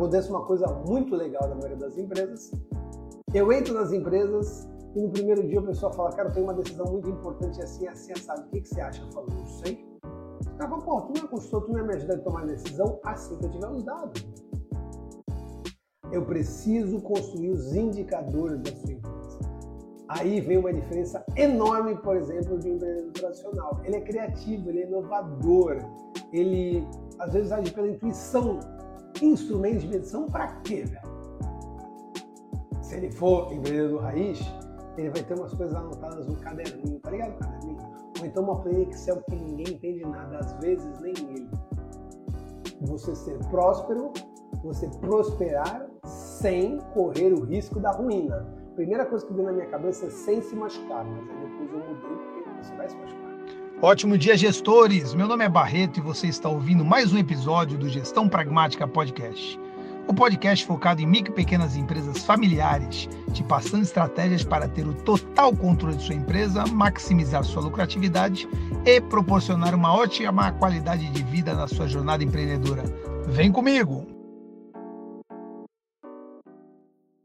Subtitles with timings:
[0.00, 2.50] acontece uma coisa muito legal na maioria das empresas.
[3.34, 6.54] Eu entro nas empresas e no primeiro dia a pessoa fala, cara, eu tenho uma
[6.54, 8.40] decisão muito importante assim, assim, assado.
[8.40, 9.02] O que, que você acha?
[9.02, 9.86] Eu falo, não sei.
[10.02, 12.46] O cara fala, pô, tu não é consultor, tu não é me ajudar a tomar
[12.46, 14.26] decisão assim que eu tiver os dados.
[16.10, 19.38] Eu preciso construir os indicadores da sua empresa.
[20.08, 23.80] Aí vem uma diferença enorme, por exemplo, de um empreendedor tradicional.
[23.84, 25.78] Ele é criativo, ele é inovador,
[26.32, 26.84] ele
[27.18, 28.58] às vezes age pela intuição.
[29.22, 31.10] Instrumentos de medição para quê, velho?
[32.80, 34.40] Se ele for empreendedor raiz,
[34.96, 37.38] ele vai ter umas coisas anotadas no caderninho, tá ligado?
[37.38, 37.78] Caderninho.
[38.18, 41.48] Ou então uma planilha Excel que ninguém entende nada, às vezes nem ele.
[42.82, 44.12] Você ser próspero,
[44.62, 48.46] você prosperar sem correr o risco da ruína.
[48.74, 51.78] Primeira coisa que veio na minha cabeça é sem se machucar, mas aí depois eu
[51.78, 53.19] mudei porque você vai se machucar.
[53.82, 55.14] Ótimo dia, gestores!
[55.14, 59.58] Meu nome é Barreto e você está ouvindo mais um episódio do Gestão Pragmática Podcast.
[60.06, 64.92] O podcast focado em micro e pequenas empresas familiares, te passando estratégias para ter o
[64.92, 68.46] total controle de sua empresa, maximizar sua lucratividade
[68.84, 72.82] e proporcionar uma ótima qualidade de vida na sua jornada empreendedora.
[73.28, 74.06] Vem comigo!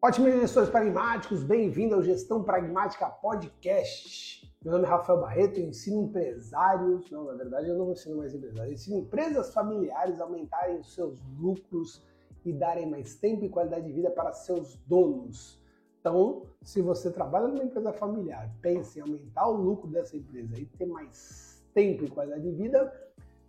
[0.02, 4.45] Ótimo, gestores pragmáticos, bem-vindo ao Gestão Pragmática Podcast.
[4.66, 8.33] Meu nome é Rafael Barreto, eu ensino empresários, não, na verdade eu não ensino mais
[8.33, 12.02] empresários, eu ensino empresas familiares a aumentarem os seus lucros
[12.44, 15.61] e darem mais tempo e qualidade de vida para seus donos.
[15.99, 20.66] Então, se você trabalha numa empresa familiar, pense em aumentar o lucro dessa empresa e
[20.66, 22.91] ter mais tempo e qualidade de vida,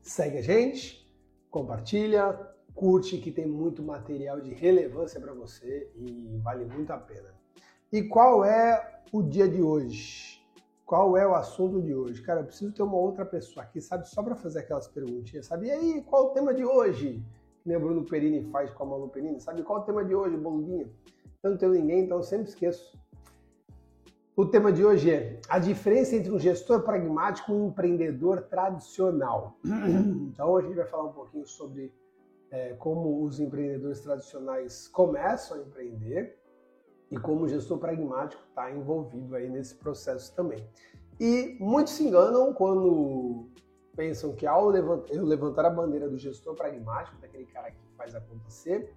[0.02, 1.10] segue a gente,
[1.50, 2.38] compartilha,
[2.74, 7.32] curte que tem muito material de relevância para você e vale muito a pena.
[7.90, 10.35] E qual é o dia de hoje?
[10.86, 12.22] Qual é o assunto de hoje?
[12.22, 15.66] Cara, eu preciso ter uma outra pessoa aqui, sabe, só para fazer aquelas perguntinhas, sabe?
[15.66, 17.22] E aí, qual o tema de hoje?
[17.66, 19.40] que nem o Bruno Perini faz com a Malu Perini.
[19.40, 20.88] Sabe qual o tema de hoje, boludinha?
[21.42, 22.96] Eu não tenho ninguém, então eu sempre esqueço.
[24.36, 29.58] O tema de hoje é a diferença entre um gestor pragmático e um empreendedor tradicional.
[30.32, 31.92] Então a gente vai falar um pouquinho sobre
[32.52, 36.38] é, como os empreendedores tradicionais começam a empreender
[37.10, 40.66] e como gestor pragmático está envolvido aí nesse processo também.
[41.18, 43.48] E muitos se enganam quando
[43.94, 48.92] pensam que ao levantar a bandeira do gestor pragmático, daquele cara que faz acontecer,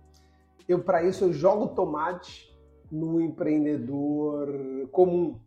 [0.67, 2.49] eu para isso eu jogo tomate
[2.91, 4.49] no empreendedor
[4.91, 5.39] comum,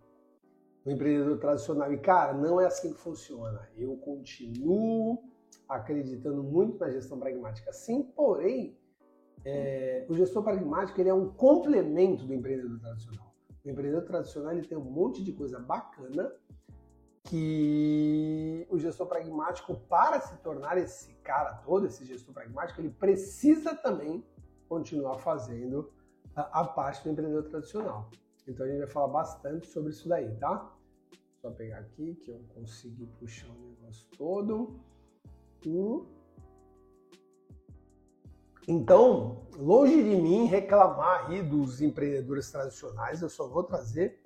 [0.84, 1.92] no empreendedor tradicional.
[1.92, 3.68] E cara, não é assim que funciona.
[3.76, 5.18] Eu continuo
[5.68, 8.76] acreditando muito na gestão pragmática, sim, porém
[9.44, 13.34] é, o gestor pragmático ele é um complemento do empreendedor tradicional.
[13.64, 16.32] O empreendedor tradicional ele tem um monte de coisa bacana
[17.24, 23.74] que o gestor pragmático, para se tornar esse cara todo, esse gestor pragmático, ele precisa
[23.74, 24.24] também
[24.68, 25.92] continuar fazendo
[26.34, 28.10] a, a parte do empreendedor tradicional.
[28.46, 30.74] Então a gente vai falar bastante sobre isso daí, tá?
[31.40, 34.80] Só pegar aqui que eu consegui puxar o negócio todo.
[38.68, 44.22] Então, longe de mim reclamar aí dos empreendedores tradicionais, eu só vou trazer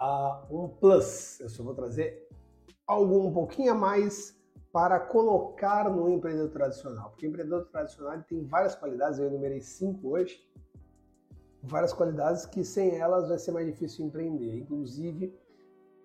[0.00, 1.38] uh, um plus.
[1.40, 2.28] Eu só vou trazer
[2.86, 4.38] algo um pouquinho a mais
[4.72, 7.10] para colocar no empreendedor tradicional.
[7.10, 10.40] Porque o empreendedor tradicional tem várias qualidades, eu enumerei cinco hoje,
[11.62, 14.56] várias qualidades que sem elas vai ser mais difícil empreender.
[14.56, 15.36] Inclusive,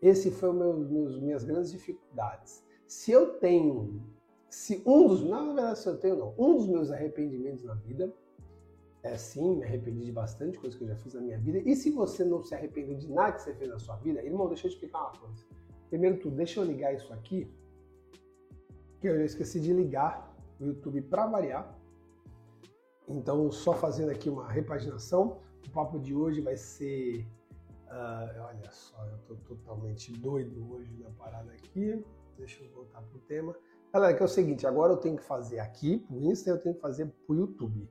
[0.01, 2.63] esse foi o meu, meus, minhas grandes dificuldades.
[2.85, 4.03] Se eu tenho,
[4.53, 8.13] se um dos, na verdade se eu tenho não, um dos meus arrependimentos na vida
[9.01, 11.57] é sim, me arrependi de bastante coisa que eu já fiz na minha vida.
[11.57, 14.47] E se você não se arrependeu de nada que você fez na sua vida, irmão,
[14.47, 15.43] deixa eu te explicar uma coisa.
[15.89, 17.51] Primeiro tudo, deixa eu ligar isso aqui,
[19.01, 21.75] que eu esqueci de ligar o YouTube para variar.
[23.07, 27.25] Então, só fazendo aqui uma repaginação, o papo de hoje vai ser.
[27.87, 32.05] Uh, olha só, eu tô totalmente doido hoje na parada aqui.
[32.37, 33.55] Deixa eu voltar pro tema.
[33.93, 36.73] Galera, que é o seguinte, agora eu tenho que fazer aqui pro Insta eu tenho
[36.73, 37.87] que fazer pro YouTube.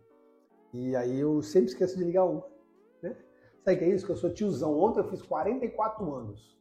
[0.72, 2.44] E aí eu sempre esqueço de ligar uma.
[3.00, 3.16] Né?
[3.64, 4.04] Sabe o que é isso?
[4.04, 4.76] Que eu sou tiozão.
[4.76, 6.58] Ontem eu fiz 44 anos.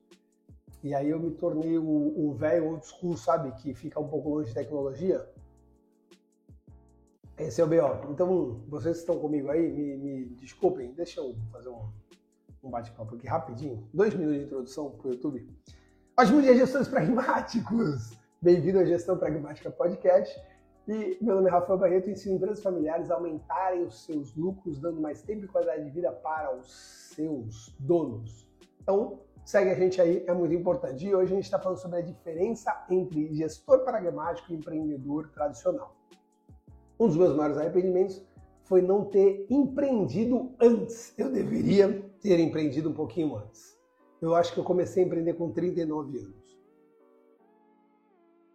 [0.83, 3.51] E aí eu me tornei o velho old school, sabe?
[3.53, 5.27] Que fica um pouco longe de tecnologia.
[7.35, 8.11] Esse é o BO.
[8.11, 11.89] Então, vocês que estão comigo aí, me, me desculpem, deixa eu fazer um,
[12.63, 13.87] um bate-papo aqui rapidinho.
[13.91, 15.49] Dois minutos de introdução para o YouTube.
[16.15, 18.20] Ótimo dia, gestores pragmáticos!
[18.41, 20.35] Bem-vindo à Gestão Pragmática Podcast.
[20.87, 24.79] E meu nome é Rafael Barreto e ensino empresas familiares a aumentarem os seus lucros,
[24.79, 28.49] dando mais tempo e qualidade de vida para os seus donos.
[28.81, 31.05] Então, Segue a gente aí, é muito importante.
[31.05, 35.95] E hoje a gente está falando sobre a diferença entre gestor pragmático e empreendedor tradicional.
[36.99, 38.23] Um dos meus maiores arrependimentos
[38.63, 41.13] foi não ter empreendido antes.
[41.17, 43.77] Eu deveria ter empreendido um pouquinho antes.
[44.21, 46.40] Eu acho que eu comecei a empreender com 39 anos.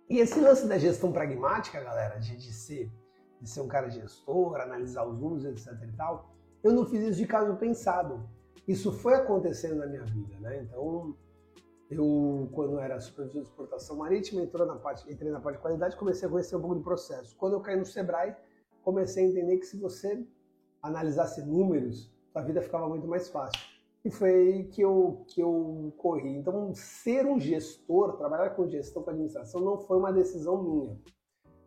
[0.08, 2.90] E esse lance da gestão pragmática, galera, de, de, ser,
[3.40, 6.30] de ser um cara gestor, analisar os números, etc e tal,
[6.62, 8.28] eu não fiz isso de caso pensado.
[8.68, 10.62] Isso foi acontecendo na minha vida, né?
[10.62, 11.16] Então,
[11.90, 15.96] eu, quando era supervisor de exportação marítima, entrei na, parte, entrei na parte de qualidade,
[15.96, 17.36] comecei a conhecer um pouco do processo.
[17.36, 18.34] Quando eu caí no Sebrae,
[18.82, 20.24] comecei a entender que se você
[20.82, 23.60] analisasse números, sua vida ficava muito mais fácil.
[24.06, 26.36] E foi aí que eu, que eu corri.
[26.36, 30.96] Então, ser um gestor, trabalhar com gestão, com administração, não foi uma decisão minha.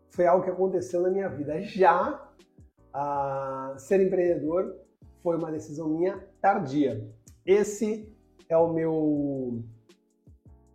[0.07, 1.61] Foi algo que aconteceu na minha vida.
[1.61, 2.31] Já
[2.93, 4.73] a ser empreendedor
[5.21, 7.05] foi uma decisão minha tardia.
[7.45, 8.09] Esse
[8.47, 9.61] é o meu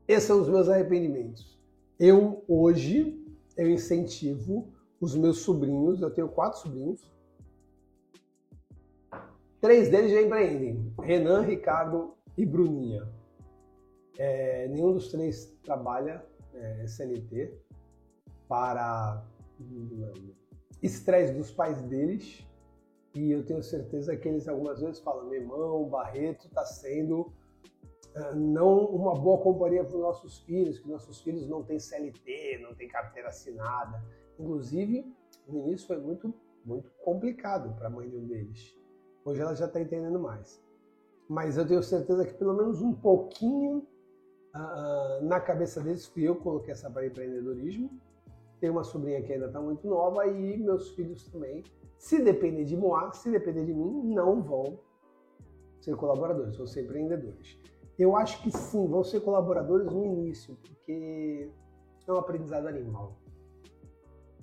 [0.07, 1.59] esses são os meus arrependimentos.
[1.99, 3.19] Eu, hoje,
[3.57, 4.69] eu incentivo
[5.01, 7.11] os meus sobrinhos, eu tenho quatro sobrinhos,
[9.65, 13.09] três deles já empreendem, Renan, Ricardo e Bruninha.
[14.19, 16.23] É, nenhum dos três trabalha
[16.53, 17.51] é, CLT
[18.47, 19.25] para
[20.83, 22.47] estresse dos pais deles
[23.15, 27.33] e eu tenho certeza que eles algumas vezes falam, meu irmão, o Barreto está sendo
[28.35, 32.75] não uma boa companhia para os nossos filhos, que nossos filhos não têm CLT, não
[32.75, 34.05] têm carteira assinada.
[34.39, 35.11] Inclusive,
[35.49, 36.35] no início foi muito,
[36.67, 38.84] muito complicado para a mãe de um deles.
[39.25, 40.63] Hoje ela já está entendendo mais.
[41.29, 43.87] Mas eu tenho certeza que pelo menos um pouquinho
[44.55, 47.91] uh, na cabeça deles fui eu que coloquei essa para empreendedorismo.
[48.61, 51.65] Tenho uma sobrinha que ainda está muito nova e meus filhos também.
[51.99, 54.79] Se depender de Moá, se depender de mim, não vão
[55.81, 57.59] ser colaboradores, vão ser empreendedores.
[57.99, 61.51] Eu acho que sim, vão ser colaboradores no início, porque
[62.07, 63.17] é um aprendizado animal.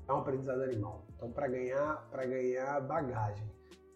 [0.07, 1.05] É um aprendizado animal.
[1.15, 3.47] Então, para ganhar, para ganhar bagagem.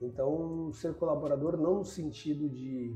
[0.05, 2.95] Então, ser colaborador não no sentido de,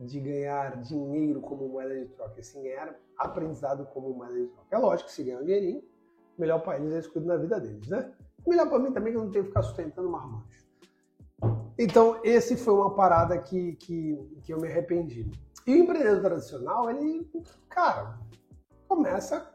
[0.00, 4.66] de ganhar dinheiro como moeda de troca, e sim ganhar aprendizado como moeda de troca.
[4.70, 5.82] É lógico que se ganhar um dinheirinho,
[6.38, 8.12] melhor para eles eles cuidam da vida deles, né?
[8.46, 10.62] Melhor para mim também que eu não tenho que ficar sustentando marmanjo.
[11.78, 15.30] Então, esse foi uma parada que, que, que eu me arrependi.
[15.66, 17.28] E o empreendedor tradicional, ele,
[17.68, 18.18] cara,
[18.88, 19.52] começa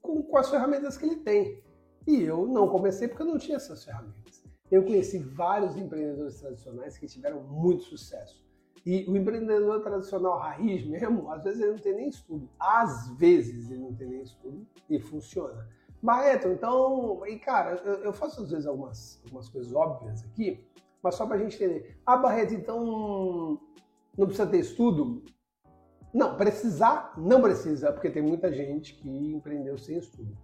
[0.00, 1.62] com, com as ferramentas que ele tem.
[2.06, 4.25] E eu não comecei porque eu não tinha essas ferramentas.
[4.70, 8.44] Eu conheci vários empreendedores tradicionais que tiveram muito sucesso.
[8.84, 12.48] E o empreendedor tradicional raiz mesmo, às vezes ele não tem nem estudo.
[12.58, 15.68] Às vezes ele não tem nem estudo e funciona.
[16.02, 20.64] Barreto, então, e cara, eu, eu faço às vezes algumas, algumas coisas óbvias aqui,
[21.02, 21.98] mas só para a gente entender.
[22.06, 23.60] Ah, Barreto, então
[24.16, 25.24] não precisa ter estudo?
[26.14, 30.36] Não, precisar não precisa, porque tem muita gente que empreendeu sem estudo.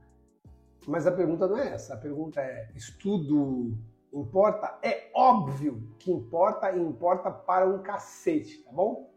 [0.86, 1.94] Mas a pergunta não é essa.
[1.94, 3.78] A pergunta é: estudo
[4.12, 4.78] importa?
[4.82, 9.10] É óbvio que importa e importa para um cacete, tá bom?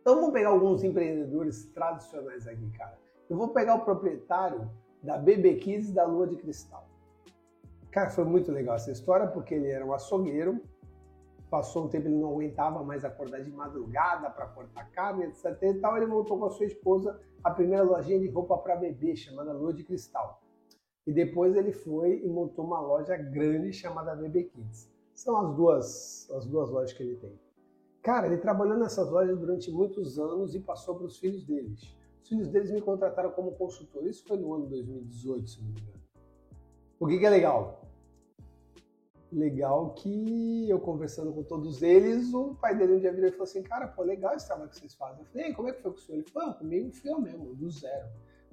[0.00, 2.98] Então vamos pegar alguns empreendedores tradicionais aqui, cara.
[3.28, 4.70] Eu vou pegar o proprietário
[5.02, 6.88] da BB Kids da Lua de Cristal.
[7.90, 10.60] Cara, foi muito legal essa história porque ele era um açougueiro
[11.50, 15.56] passou um tempo ele não aguentava mais acordar de madrugada para cortar carne, etc.
[15.62, 19.14] E tal, ele montou com a sua esposa a primeira lojinha de roupa para bebê,
[19.14, 20.42] chamada Lua de Cristal.
[21.06, 24.90] E depois ele foi e montou uma loja grande chamada BB Kids.
[25.14, 27.38] São as duas, as duas lojas que ele tem.
[28.02, 31.96] Cara, ele trabalhou nessas lojas durante muitos anos e passou para os filhos deles.
[32.22, 34.06] Os filhos deles me contrataram como consultor.
[34.06, 36.02] Isso foi no ano 2018, se não me engano.
[36.98, 37.86] O que, que é legal?
[39.32, 43.44] legal que eu conversando com todos eles, o pai dele um dia virou e falou
[43.44, 45.20] assim, cara, pô, legal esse trabalho que vocês fazem.
[45.20, 46.18] Eu falei, como é que foi com o senhor?
[46.18, 48.06] Ele falou, comigo foi eu mesmo, do zero.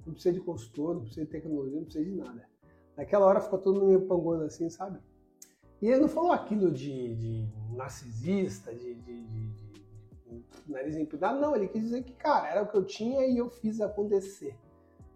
[0.06, 2.48] Não precisa de consultor, não precisa de tecnologia, não precisa de nada.
[2.96, 4.98] Naquela hora ficou todo mundo meio assim, sabe?
[5.82, 11.54] E ele não falou aquilo de, de narcisista, de, de, de, de nariz empinado, não,
[11.54, 14.56] ele quis dizer que, cara, era o que eu tinha e eu fiz acontecer.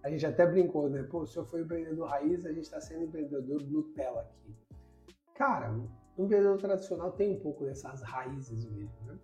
[0.02, 1.02] A gente até brincou, né?
[1.02, 4.54] Pô, o senhor foi empreendedor raiz, a gente está sendo empreendedor Nutella aqui.
[5.35, 5.73] Cara,
[6.16, 9.18] o empreendedor tradicional tem um pouco dessas raízes mesmo, né?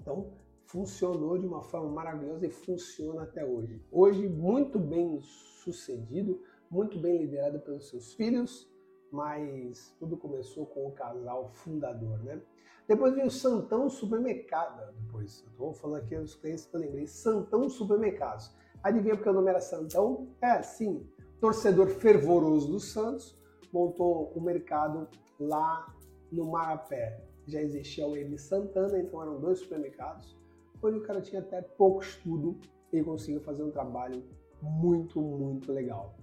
[0.00, 0.32] Então,
[0.72, 3.84] funcionou de uma forma maravilhosa e funciona até hoje.
[3.92, 8.72] Hoje, muito bem sucedido, muito bem liderado pelos seus filhos,
[9.12, 12.40] mas tudo começou com o casal fundador, né?
[12.88, 18.50] Depois veio Santão Supermercado, depois, estou falando aqui dos clientes que eu lembrei, Santão Supermercados.
[18.82, 20.34] Adivinha porque o nome era Santão?
[20.40, 21.06] É, sim,
[21.38, 23.38] torcedor fervoroso do Santos,
[23.70, 25.06] montou o mercado
[25.38, 25.94] lá
[26.32, 30.36] no Marapé já existia o M Santana, então eram dois supermercados,
[30.82, 32.58] onde o cara tinha até pouco estudo
[32.92, 34.22] e conseguiu fazer um trabalho
[34.60, 36.14] muito, muito legal.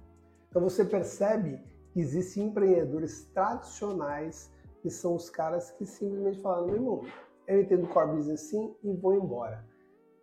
[0.50, 1.62] Então você percebe
[1.92, 4.52] que existem empreendedores tradicionais
[4.82, 7.02] que são os caras que simplesmente falam, meu irmão,
[7.48, 9.66] eu entendo core business sim e vou embora.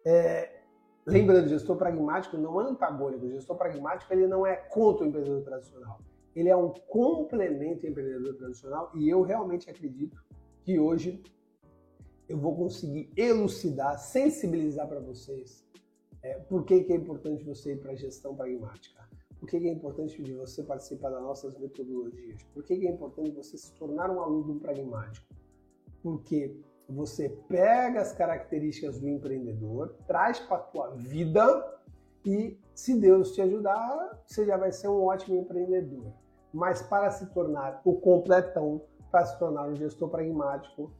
[0.05, 0.61] É,
[1.05, 3.27] lembrando, gestor pragmático não é antagônico.
[3.27, 6.01] O gestor pragmático ele não é contra o empreendedor tradicional.
[6.35, 10.17] Ele é um complemento ao empreendedor tradicional e eu realmente acredito
[10.63, 11.23] que hoje
[12.29, 15.65] eu vou conseguir elucidar, sensibilizar para vocês
[16.23, 19.07] é, por que, que é importante você ir para a gestão pragmática.
[19.39, 22.43] Por que, que é importante de você participar das nossas metodologias?
[22.55, 25.27] Por que, que é importante você se tornar um aluno pragmático?
[26.03, 26.57] Porque
[26.89, 31.81] você pega as características do empreendedor, traz para a tua vida
[32.25, 36.13] e, se Deus te ajudar, você já vai ser um ótimo empreendedor.
[36.53, 40.91] Mas para se tornar o completão, para se tornar um gestor pragmático,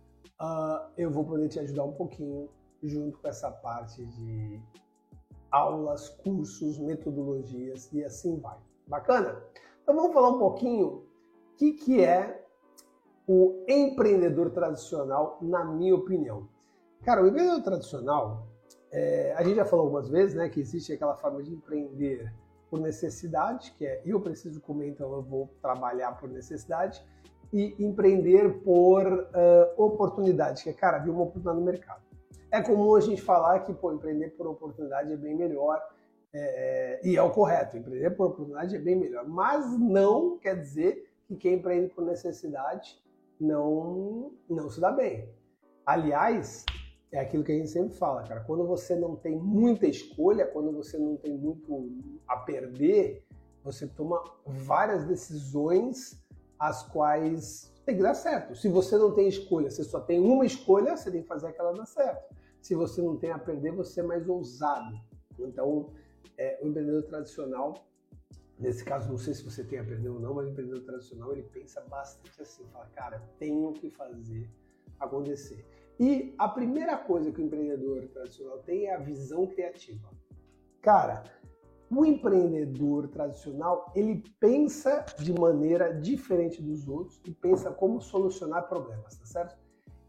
[0.41, 2.49] uh, eu vou poder te ajudar um pouquinho
[2.83, 4.61] junto com essa parte de
[5.51, 8.59] aulas, cursos, metodologias e assim vai.
[8.87, 9.43] Bacana?
[9.83, 11.05] Então vamos falar um pouquinho o
[11.57, 12.45] que, que é
[13.27, 16.49] o empreendedor tradicional, na minha opinião.
[17.03, 18.47] Cara, o empreendedor tradicional,
[18.91, 22.33] é, a gente já falou algumas vezes, né, que existe aquela forma de empreender
[22.71, 27.05] por necessidade, que é eu preciso comer, então eu vou trabalhar por necessidade,
[27.53, 32.03] e empreender por uh, oportunidade, que é, cara, vi uma oportunidade no mercado.
[32.51, 35.81] É comum a gente falar que, pô, empreender por oportunidade é bem melhor,
[36.33, 41.09] é, e é o correto, empreender por oportunidade é bem melhor, mas não quer dizer
[41.27, 43.01] que quem empreende por necessidade
[43.41, 45.29] não, não se dá bem.
[45.85, 46.65] Aliás,
[47.13, 48.41] é aquilo que a gente sempre fala, cara.
[48.41, 51.91] Quando você não tem muita escolha, quando você não tem muito
[52.27, 53.25] a perder,
[53.63, 56.23] você toma várias decisões
[56.59, 58.55] as quais tem que dar certo.
[58.55, 61.73] Se você não tem escolha, você só tem uma escolha, você tem que fazer aquela
[61.73, 62.35] dar certo.
[62.61, 64.99] Se você não tem a perder, você é mais ousado.
[65.39, 65.93] Então,
[66.37, 67.87] é, o empreendedor tradicional
[68.59, 71.33] Nesse caso, não sei se você tem a perder ou não, mas o empreendedor tradicional
[71.33, 74.51] ele pensa bastante assim, fala, cara, tenho que fazer
[74.99, 75.65] acontecer.
[76.01, 80.09] E a primeira coisa que o empreendedor tradicional tem é a visão criativa.
[80.81, 81.25] Cara,
[81.91, 89.17] o empreendedor tradicional ele pensa de maneira diferente dos outros e pensa como solucionar problemas,
[89.17, 89.57] tá certo?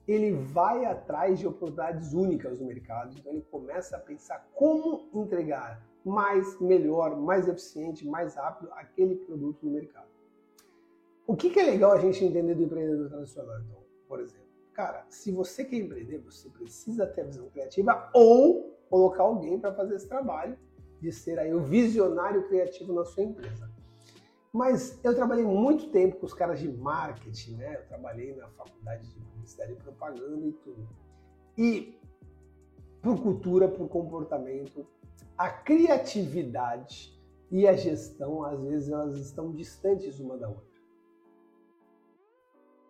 [0.07, 5.85] Ele vai atrás de oportunidades únicas no mercado, então ele começa a pensar como entregar
[6.03, 10.07] mais, melhor, mais eficiente, mais rápido aquele produto no mercado.
[11.27, 14.47] O que, que é legal a gente entender do empreendedor tradicional, então, por exemplo?
[14.73, 19.95] Cara, se você quer empreender, você precisa ter visão criativa ou colocar alguém para fazer
[19.95, 20.57] esse trabalho
[21.01, 23.69] de ser aí o visionário criativo na sua empresa.
[24.51, 27.75] Mas eu trabalhei muito tempo com os caras de marketing, né?
[27.75, 30.89] Eu trabalhei na faculdade de publicidade e propaganda e tudo.
[31.57, 31.99] E
[33.01, 34.85] por cultura, por comportamento,
[35.37, 37.15] a criatividade
[37.51, 40.65] e a gestão, às vezes, elas estão distantes uma da outra.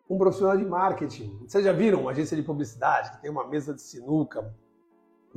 [0.10, 3.74] Um profissional de marketing, vocês já viram uma agência de publicidade que tem uma mesa
[3.74, 4.56] de sinuca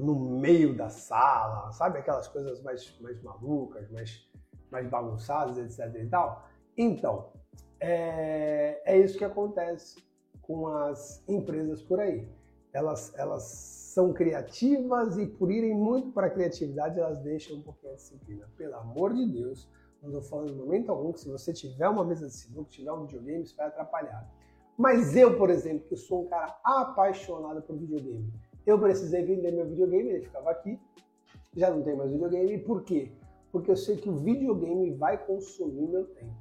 [0.00, 4.28] no meio da sala, sabe aquelas coisas mais, mais malucas, mais,
[4.70, 6.48] mais bagunçadas, etc e tal?
[6.76, 7.32] Então,
[7.78, 10.02] é, é isso que acontece
[10.42, 12.28] com as empresas por aí.
[12.72, 17.92] Elas, elas são criativas e por irem muito para a criatividade, elas deixam um pouquinho
[17.92, 18.48] a disciplina.
[18.56, 19.68] Pelo amor de Deus,
[20.02, 22.92] não estou falando em momento algum que se você tiver uma mesa de sinuca, tiver
[22.92, 24.28] um videogame, isso vai atrapalhar.
[24.76, 28.32] Mas eu, por exemplo, que sou um cara apaixonado por videogame,
[28.66, 30.78] eu precisei vender meu videogame, ele ficava aqui,
[31.56, 32.58] já não tem mais videogame.
[32.58, 33.12] Por quê?
[33.50, 36.34] Porque eu sei que o videogame vai consumir meu tempo.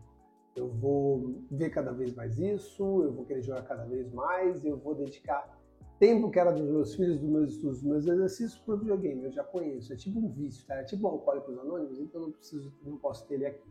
[0.56, 4.78] Eu vou ver cada vez mais isso, eu vou querer jogar cada vez mais, eu
[4.78, 5.58] vou dedicar
[6.00, 9.26] tempo que era dos meus filhos, dos meus estudos, dos meus exercícios para o videogame.
[9.26, 10.76] Eu já conheço, é tipo um vício, tá?
[10.76, 13.70] é tipo um alcoólicos anônimos, então não preciso, não posso ter ele aqui.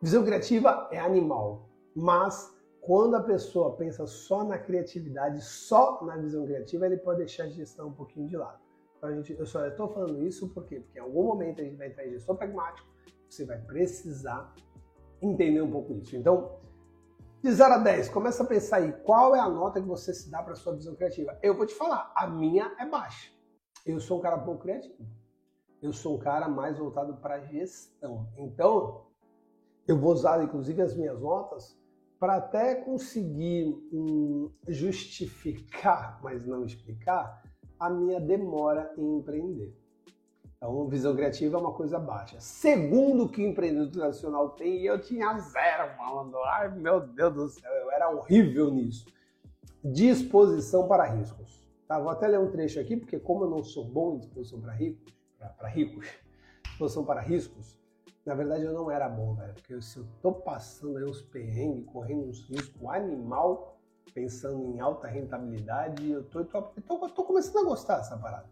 [0.00, 6.44] Visão criativa é animal, mas quando a pessoa pensa só na criatividade, só na visão
[6.46, 8.58] criativa, ele pode deixar a gestão um pouquinho de lado.
[8.96, 12.06] Então, gente, eu só estou falando isso porque em algum momento a gente vai entrar
[12.06, 12.88] em gestão pragmático,
[13.28, 14.54] você vai precisar
[15.22, 16.16] entender um pouco disso.
[16.16, 16.58] Então,
[17.42, 20.30] de 0 a 10, começa a pensar aí, qual é a nota que você se
[20.30, 21.38] dá para sua visão criativa?
[21.42, 23.30] Eu vou te falar, a minha é baixa.
[23.86, 25.06] Eu sou um cara pouco criativo.
[25.80, 28.28] Eu sou um cara mais voltado para gestão.
[28.36, 29.06] Então,
[29.88, 31.80] eu vou usar inclusive as minhas notas
[32.20, 37.42] para até conseguir hum, justificar, mas não explicar,
[37.78, 39.74] a minha demora em empreender.
[40.58, 42.38] Então, visão criativa é uma coisa baixa.
[42.38, 47.72] Segundo que o empreendedor tradicional tem, eu tinha zero, falando, ai meu Deus do céu,
[47.72, 49.06] eu era horrível nisso.
[49.82, 51.66] Disposição para riscos.
[51.88, 54.60] Tá, vou até ler um trecho aqui, porque como eu não sou bom em disposição
[54.60, 55.14] para ricos,
[55.56, 56.06] para ricos,
[56.68, 57.79] disposição para riscos,
[58.30, 61.84] na verdade eu não era bom, velho, porque se eu tô passando aí uns perrengues,
[61.86, 63.76] correndo uns riscos animal,
[64.14, 66.08] pensando em alta rentabilidade.
[66.08, 68.48] Eu tô, tô, tô, tô começando a gostar dessa parada.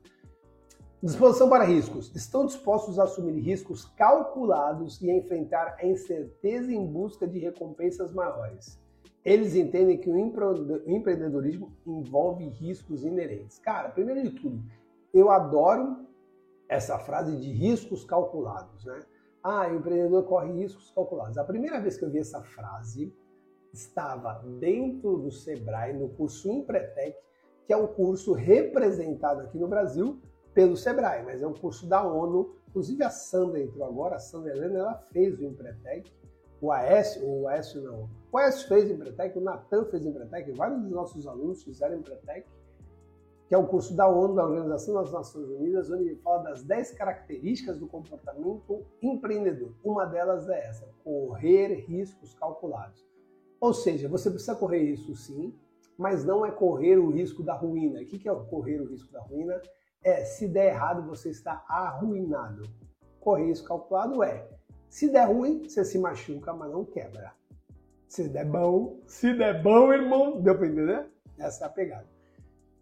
[1.01, 2.13] Disposição para riscos.
[2.13, 8.13] Estão dispostos a assumir riscos calculados e a enfrentar a incerteza em busca de recompensas
[8.13, 8.81] maiores.
[9.25, 13.61] Eles entendem que o empreendedorismo envolve riscos inerentes.
[13.61, 14.61] Cara, primeiro de tudo,
[15.15, 16.05] eu adoro
[16.69, 19.03] essa frase de riscos calculados, né?
[19.51, 21.39] Ah, o empreendedor corre riscos calculados.
[21.39, 23.17] A primeira vez que eu vi essa frase
[23.73, 27.17] estava dentro do Sebrae, no curso Empretec,
[27.67, 30.21] que é um curso representado aqui no Brasil
[30.53, 32.57] pelo Sebrae, mas é um curso da ONU.
[32.69, 36.13] Inclusive a Sandra entrou agora, a Sandra Helena, ela fez o Empretec,
[36.61, 40.53] o Aécio, o Aécio não, o Aécio fez o Empretec, o Natan fez o Empretec,
[40.53, 42.47] vários dos nossos alunos fizeram Empretec,
[43.49, 46.63] que é um curso da ONU, da Organização das Nações Unidas, onde ele fala das
[46.63, 49.75] 10 características do comportamento empreendedor.
[49.83, 53.03] Uma delas é essa, correr riscos calculados.
[53.59, 55.55] Ou seja, você precisa correr isso sim,
[55.97, 58.03] mas não é correr o risco da ruína.
[58.03, 59.59] O que é correr o risco da ruína?
[60.05, 62.65] É, se der errado, você está arruinado.
[63.19, 64.47] Correr risco calculado é,
[64.91, 67.33] se der ruim, você se machuca, mas não quebra.
[68.07, 71.11] Se der bom, se der bom, irmão, deu para entender?
[71.39, 72.18] Essa é a pegada.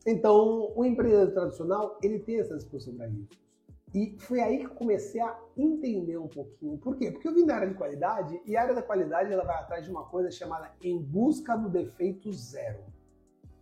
[0.07, 3.45] Então, o empreendedor tradicional, ele tem essa disposição para riscos.
[3.93, 6.79] E foi aí que eu comecei a entender um pouquinho.
[6.79, 7.11] Por quê?
[7.11, 9.85] Porque eu vim da área de qualidade e a área da qualidade ela vai atrás
[9.85, 12.85] de uma coisa chamada em busca do defeito zero.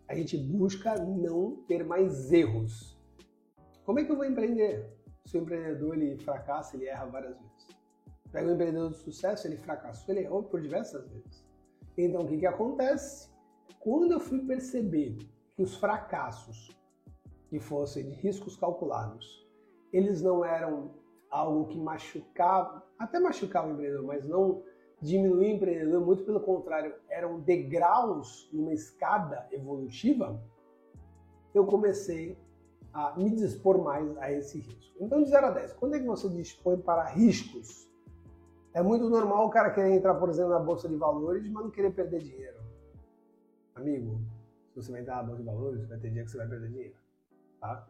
[0.08, 2.98] A gente busca não ter mais erros.
[3.86, 4.92] Como é que eu vou empreender?
[5.24, 7.66] Se o empreendedor ele fracassa, ele erra várias vezes.
[8.32, 11.46] Pega um empreendedor de sucesso, ele fracassou, ele errou por diversas vezes.
[11.96, 13.30] Então o que, que acontece?
[13.78, 15.16] Quando eu fui perceber
[15.56, 16.70] que os fracassos
[17.48, 19.46] que fossem de riscos calculados,
[19.92, 20.90] eles não eram
[21.30, 24.62] algo que machucava, até machucava o empreendedor, mas não
[25.00, 30.42] diminuía o empreendedor, muito pelo contrário, eram degraus numa escada evolutiva,
[31.54, 32.38] eu comecei
[32.92, 34.96] a me dispor mais a esse risco.
[35.00, 37.88] Então, de 0 a 10, quando é que você dispõe para riscos?
[38.72, 41.70] É muito normal o cara querer entrar, por exemplo, na bolsa de valores, mas não
[41.70, 42.58] querer perder dinheiro.
[43.74, 44.20] Amigo,
[44.74, 46.68] se você vai entrar na bolsa de valores, vai ter dia que você vai perder
[46.68, 46.94] dinheiro.
[47.60, 47.86] Tá?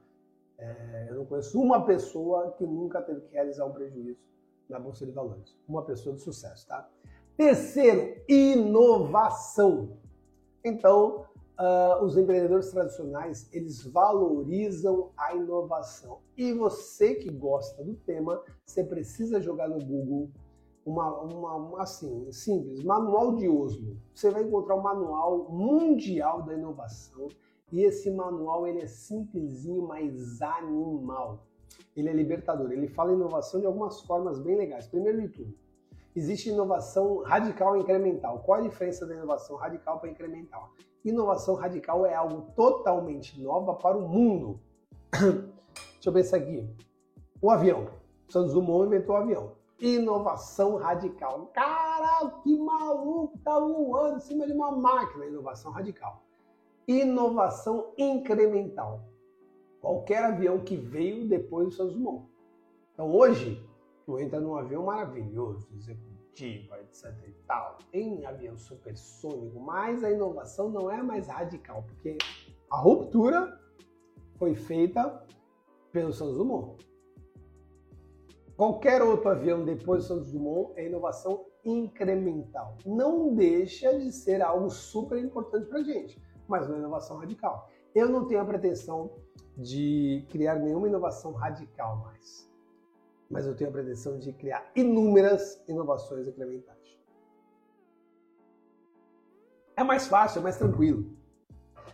[0.59, 4.21] É, eu não conheço uma pessoa que nunca teve que realizar um prejuízo
[4.69, 5.57] na bolsa de valores.
[5.67, 6.89] Uma pessoa de sucesso, tá?
[7.37, 9.97] Terceiro, inovação.
[10.63, 11.27] Então,
[11.59, 16.21] uh, os empreendedores tradicionais eles valorizam a inovação.
[16.37, 20.31] E você que gosta do tema, você precisa jogar no Google
[20.85, 23.97] uma, uma, assim, simples, manual de Oslo.
[24.15, 27.29] Você vai encontrar o um manual mundial da inovação
[27.73, 31.47] e esse manual ele é simplesinho, mas animal.
[31.97, 32.71] Ele é libertador.
[32.71, 34.87] Ele fala inovação de algumas formas bem legais.
[34.87, 35.55] Primeiro de tudo,
[36.15, 38.41] existe inovação radical e incremental.
[38.41, 40.71] Qual a diferença da inovação radical para incremental?
[41.05, 44.61] Inovação radical é algo totalmente nova para o mundo.
[45.13, 46.69] Deixa eu pensar aqui.
[47.41, 47.89] O avião.
[48.29, 51.47] Santos Dumont inventou o avião inovação radical.
[51.53, 55.27] Cara, que maluco, tá voando em cima de uma máquina.
[55.27, 56.23] Inovação radical.
[56.87, 59.05] Inovação incremental.
[59.81, 62.27] Qualquer avião que veio depois do Santos Dumont.
[62.93, 63.63] Então hoje,
[64.07, 67.79] tu entra num avião maravilhoso, executivo, etc e tal.
[67.91, 72.17] Tem avião supersônico, mas a inovação não é mais radical, porque
[72.71, 73.61] a ruptura
[74.39, 75.25] foi feita
[75.93, 76.94] pelo Santos Dumont.
[78.57, 82.77] Qualquer outro avião depois do Santos Dumont é inovação incremental.
[82.87, 87.69] Não deixa de ser algo super importante para a gente, mas não é inovação radical.
[87.95, 89.11] Eu não tenho a pretensão
[89.57, 92.49] de criar nenhuma inovação radical mais,
[93.29, 96.99] mas eu tenho a pretensão de criar inúmeras inovações incrementais.
[99.77, 101.11] É mais fácil, é mais tranquilo.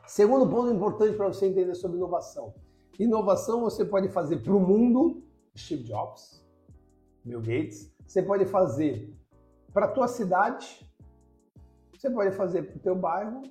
[0.07, 2.53] Segundo ponto importante para você entender sobre inovação.
[2.99, 5.23] Inovação você pode fazer para o mundo,
[5.57, 6.39] Steve Jobs,
[7.25, 7.93] Bill Gates.
[8.07, 9.15] Você pode fazer
[9.73, 10.87] para a tua cidade,
[11.97, 13.43] você pode fazer para o teu bairro,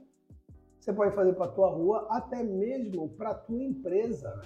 [0.79, 4.41] você pode fazer para a tua rua, até mesmo para a tua empresa.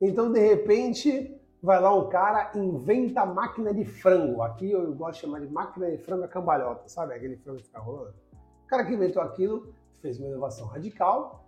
[0.00, 4.42] Então, de repente, vai lá um cara, inventa máquina de frango.
[4.42, 7.14] Aqui eu gosto de chamar de máquina de frango a cambalhota, sabe?
[7.14, 8.14] Aquele frango que fica rolando.
[8.64, 11.43] O cara que inventou aquilo fez uma inovação radical,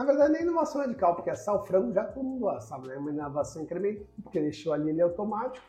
[0.00, 2.96] na verdade, nem inovação radical, porque assar o frango já todo mundo sabe, né?
[2.96, 5.66] Uma inovação incremental, porque deixou ali ele automático.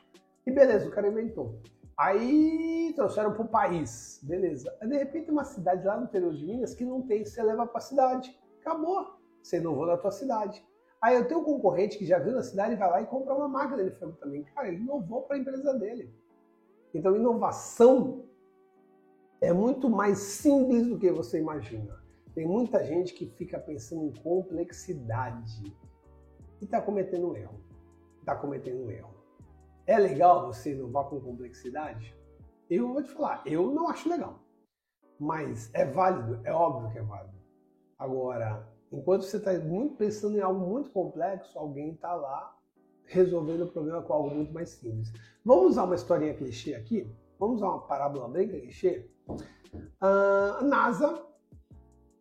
[0.47, 1.59] E beleza, o cara inventou.
[1.97, 4.73] Aí trouxeram para o país, beleza.
[4.79, 7.67] Aí, de repente, uma cidade lá no interior de Minas que não tem, você leva
[7.67, 8.39] para a cidade.
[8.61, 9.19] Acabou.
[9.43, 10.65] Você inovou na tua cidade.
[11.01, 13.35] Aí eu tenho um concorrente que já viu na cidade e vai lá e compra
[13.35, 14.45] uma máquina de frango também.
[14.55, 16.09] Cara, ele inovou para a empresa dele.
[16.93, 18.23] Então, inovação
[19.41, 22.00] é muito mais simples do que você imagina.
[22.33, 25.75] Tem muita gente que fica pensando em complexidade
[26.61, 27.59] e está cometendo um erro.
[28.19, 29.13] Está cometendo um erro.
[29.85, 32.15] É legal você inovar com complexidade?
[32.69, 34.39] Eu vou te falar, eu não acho legal.
[35.19, 37.35] Mas é válido, é óbvio que é válido.
[37.99, 42.57] Agora, enquanto você está muito pensando em algo muito complexo, alguém está lá
[43.05, 45.11] resolvendo o problema com algo muito mais simples.
[45.43, 47.13] Vamos usar uma historinha clichê aqui?
[47.37, 49.09] Vamos usar uma parábola bem clichê?
[49.27, 51.30] Uh, a NASA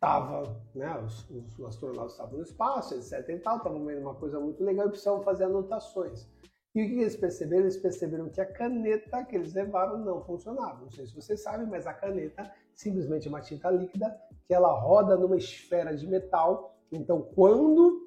[0.00, 4.40] estava, né, os, os, astronautas estavam no espaço, etc e tal, estavam vendo uma coisa
[4.40, 6.26] muito legal e precisavam fazer anotações.
[6.74, 7.64] E o que eles perceberam?
[7.64, 10.80] Eles perceberam que a caneta que eles levaram não funcionava.
[10.80, 14.72] Não sei se vocês sabem, mas a caneta simplesmente é uma tinta líquida que ela
[14.72, 16.78] roda numa esfera de metal.
[16.90, 18.06] Então, quando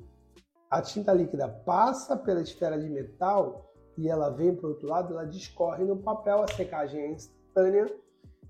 [0.71, 5.13] a tinta líquida passa pela esfera de metal e ela vem para o outro lado,
[5.13, 7.93] ela discorre no papel, a secagem é instantânea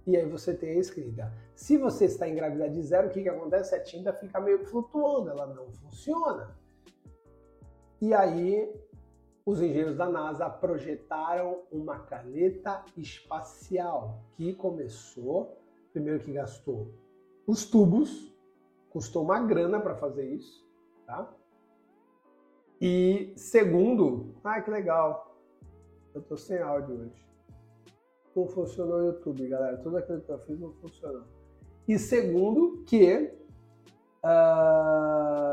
[0.07, 1.42] e aí você tem a escrita.
[1.55, 3.75] Se você está em gravidade zero, o que, que acontece?
[3.75, 6.57] A tinta fica meio flutuando, ela não funciona.
[8.01, 8.73] E aí
[9.45, 15.57] os engenheiros da NASA projetaram uma caneta espacial que começou,
[15.91, 16.93] primeiro que gastou
[17.45, 18.33] os tubos,
[18.89, 20.65] custou uma grana para fazer isso,
[21.05, 21.33] tá?
[22.79, 25.37] E segundo, ah que legal,
[26.13, 27.25] eu tô sem áudio hoje.
[28.35, 29.77] Não funcionou o YouTube, galera.
[29.77, 31.23] Tudo aquilo que eu fiz não funcionou.
[31.87, 33.33] E segundo, que
[34.23, 35.43] uh,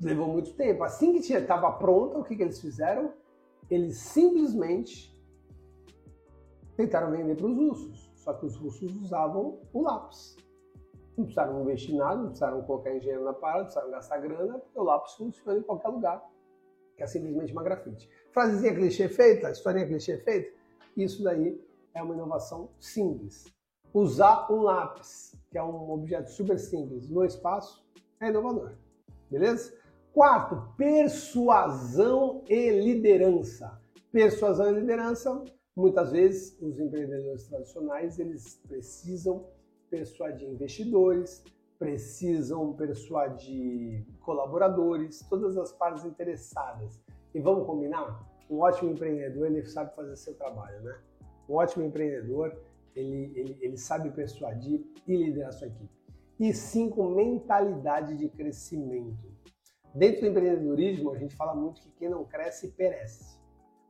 [0.00, 0.84] levou muito tempo.
[0.84, 3.12] Assim que estava pronta, o que, que eles fizeram?
[3.70, 5.14] Eles simplesmente
[6.76, 8.12] tentaram vender para os russos.
[8.16, 10.36] Só que os russos usavam o lápis.
[11.16, 14.78] Não precisaram investir nada, não precisaram colocar engenheiro na parada, não precisaram gastar grana, porque
[14.78, 16.22] o lápis funciona em qualquer lugar.
[16.96, 18.08] Que é simplesmente uma grafite.
[18.32, 20.52] Frasezinha clichê feita, historinha clichê feita,
[20.96, 21.60] isso daí
[21.92, 23.53] é uma inovação simples.
[23.94, 27.86] Usar um lápis, que é um objeto super simples, no espaço,
[28.20, 28.72] é inovador.
[29.30, 29.72] Beleza?
[30.12, 33.80] Quarto, persuasão e liderança.
[34.10, 35.44] Persuasão e liderança,
[35.76, 39.46] muitas vezes os empreendedores tradicionais, eles precisam
[39.88, 41.44] persuadir investidores,
[41.78, 47.00] precisam persuadir colaboradores, todas as partes interessadas.
[47.32, 48.28] E vamos combinar?
[48.50, 50.98] Um ótimo empreendedor, ele sabe fazer seu trabalho, né?
[51.48, 52.56] Um ótimo empreendedor,
[52.94, 55.90] ele, ele, ele sabe persuadir e liderar sua equipe.
[56.38, 59.32] E cinco, mentalidade de crescimento.
[59.94, 63.38] Dentro do empreendedorismo, a gente fala muito que quem não cresce, perece.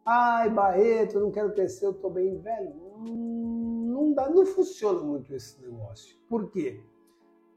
[0.04, 2.74] Ai, Barreto, eu não quero crescer, eu estou bem velho.
[2.98, 6.16] Não dá, não funciona muito esse negócio.
[6.28, 6.82] Por quê?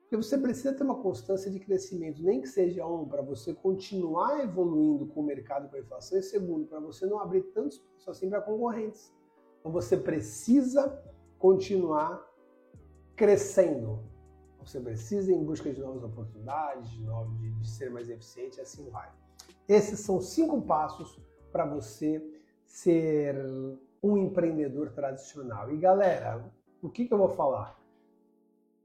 [0.02, 4.42] Porque você precisa ter uma constância de crescimento, nem que seja um, para você continuar
[4.42, 8.12] evoluindo com o mercado, com a inflação, e segundo, para você não abrir tantos espaço
[8.12, 9.14] assim para concorrentes.
[9.60, 11.04] Então você precisa
[11.40, 12.26] continuar
[13.16, 14.04] crescendo.
[14.60, 18.60] Você precisa ir em busca de novas oportunidades, de, novo, de, de ser mais eficiente,
[18.60, 19.10] assim vai.
[19.68, 21.20] Esses são cinco passos
[21.52, 22.22] para você
[22.66, 23.36] ser
[24.04, 25.72] um empreendedor tradicional.
[25.72, 26.46] E galera,
[26.82, 27.78] o que, que eu vou falar?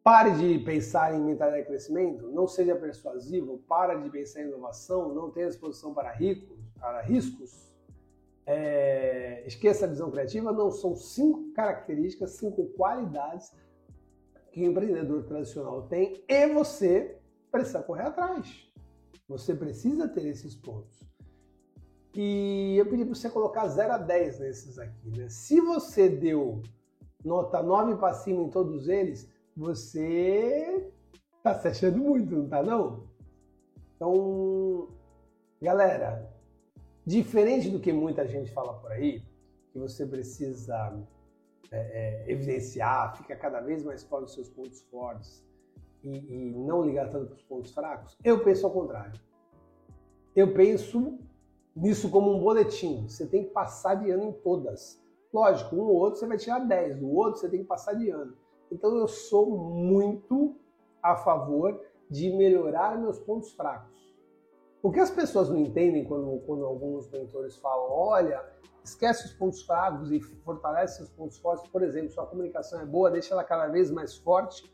[0.03, 5.15] Pare de pensar em mentalidade de crescimento, não seja persuasivo, para de pensar em inovação,
[5.15, 6.17] não tenha disposição para
[6.81, 7.72] para riscos.
[8.45, 13.53] É, esqueça a visão criativa, não são cinco características, cinco qualidades
[14.51, 17.19] que o empreendedor tradicional tem e você
[17.51, 18.71] precisa correr atrás.
[19.29, 21.03] Você precisa ter esses pontos.
[22.15, 25.09] E eu pedi para você colocar 0 a 10 nesses aqui.
[25.17, 25.29] Né?
[25.29, 26.63] Se você deu
[27.25, 30.93] nota 9 para cima em todos eles, você
[31.37, 33.05] está se achando muito, não está não?
[33.97, 34.89] Então,
[35.61, 36.31] galera,
[37.07, 39.23] diferente do que muita gente fala por aí,
[39.73, 40.99] que você precisa
[41.71, 45.45] é, é, evidenciar, fica cada vez mais forte nos seus pontos fortes
[46.03, 49.21] e, e não ligar tanto para os pontos fracos, eu penso ao contrário.
[50.35, 51.19] Eu penso
[51.75, 53.07] nisso como um boletim.
[53.09, 55.03] Você tem que passar de ano em todas.
[55.33, 58.11] Lógico, um ou outro você vai tirar 10, o outro você tem que passar de
[58.11, 58.37] ano.
[58.71, 60.57] Então eu sou muito
[61.03, 64.02] a favor de melhorar meus pontos fracos.
[64.83, 68.45] O que as pessoas não entendem quando, quando alguns mentores falam, olha,
[68.85, 71.71] esquece os pontos fracos e fortalece seus pontos fortes.
[71.71, 74.69] Por exemplo, sua comunicação é boa, deixa ela cada vez mais forte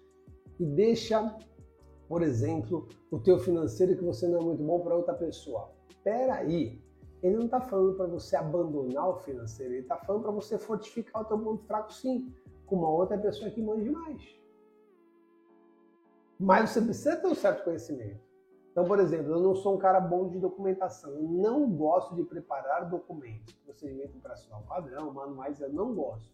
[0.59, 1.37] e deixa,
[2.09, 5.71] por exemplo, o teu financeiro que você não é muito bom para outra pessoa.
[5.91, 6.81] Espera aí,
[7.23, 11.23] ele não está falando para você abandonar o financeiro, ele está falando para você fortificar
[11.23, 12.33] o teu ponto fraco sim,
[12.65, 14.23] com uma outra pessoa que manja mais.
[16.41, 18.28] Mas você precisa ter um certo conhecimento.
[18.79, 21.11] Então, por exemplo, eu não sou um cara bom de documentação.
[21.11, 26.33] Eu não gosto de preparar documentos, procedimento operacional padrão, manuais, eu não gosto.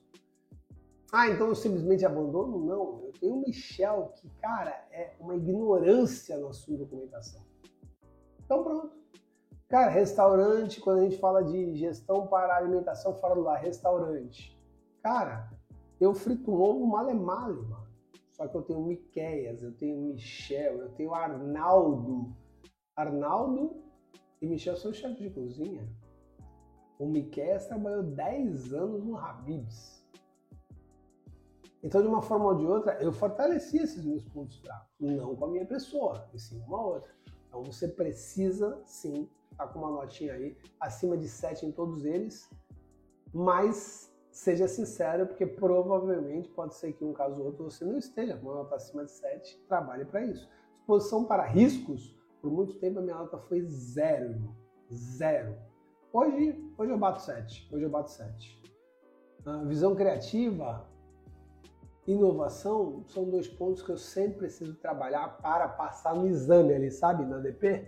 [1.10, 2.62] Ah, então eu simplesmente abandono?
[2.62, 3.00] Não.
[3.02, 7.40] Eu tenho o Michel, que, cara, é uma ignorância na sua documentação.
[8.44, 8.94] Então pronto.
[9.66, 14.54] Cara, restaurante, quando a gente fala de gestão para alimentação do lar, restaurante.
[15.02, 15.50] Cara,
[15.98, 17.88] eu frito um ovo male male, mano.
[18.34, 22.34] Só que eu tenho Miqueias, eu tenho Michel, eu tenho Arnaldo.
[22.96, 23.76] Arnaldo
[24.42, 25.88] e Michel são chefes de cozinha.
[26.98, 30.04] O Miqueias trabalhou 10 anos no Habib's.
[31.80, 34.88] Então, de uma forma ou de outra, eu fortaleci esses meus pontos fracos.
[34.98, 37.14] Não com a minha pessoa, e sim com uma outra.
[37.46, 42.04] Então, você precisa, sim, estar tá com uma notinha aí, acima de 7 em todos
[42.04, 42.50] eles,
[43.32, 48.36] mas seja sincero, porque provavelmente pode ser que um caso ou outro você não esteja
[48.36, 50.50] com uma nota acima de 7, trabalhe para isso.
[50.80, 54.56] Exposição para riscos, por muito tempo a minha nota foi zero, irmão.
[54.92, 55.56] Zero.
[56.12, 57.68] Hoje, hoje eu bato 7.
[57.72, 58.60] Hoje eu bato 7.
[59.46, 60.84] Uh, visão criativa,
[62.04, 67.24] inovação são dois pontos que eu sempre preciso trabalhar para passar no exame ali, sabe?
[67.24, 67.86] Na DP.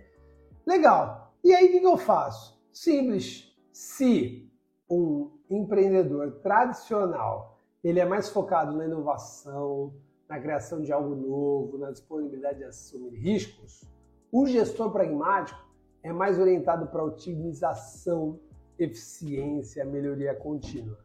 [0.65, 1.35] Legal.
[1.43, 2.57] E aí o que eu faço?
[2.73, 3.53] Simples.
[3.73, 4.49] Se
[4.89, 9.95] um empreendedor tradicional ele é mais focado na inovação,
[10.29, 13.85] na criação de algo novo, na disponibilidade de assumir riscos,
[14.33, 15.61] o gestor pragmático
[16.03, 18.41] é mais orientado para otimização,
[18.79, 20.99] eficiência, melhoria contínua.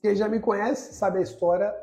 [0.00, 1.74] Quem já me conhece sabe a história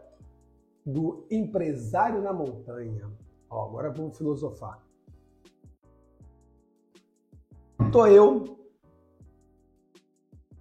[0.86, 3.10] do empresário na montanha.
[3.50, 4.84] Ó, agora vamos filosofar.
[7.92, 8.65] Tô eu.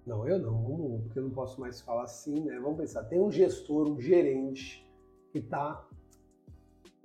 [0.05, 2.59] Não, eu não, porque eu não posso mais falar assim, né?
[2.59, 4.85] Vamos pensar, tem um gestor, um gerente
[5.31, 5.87] que está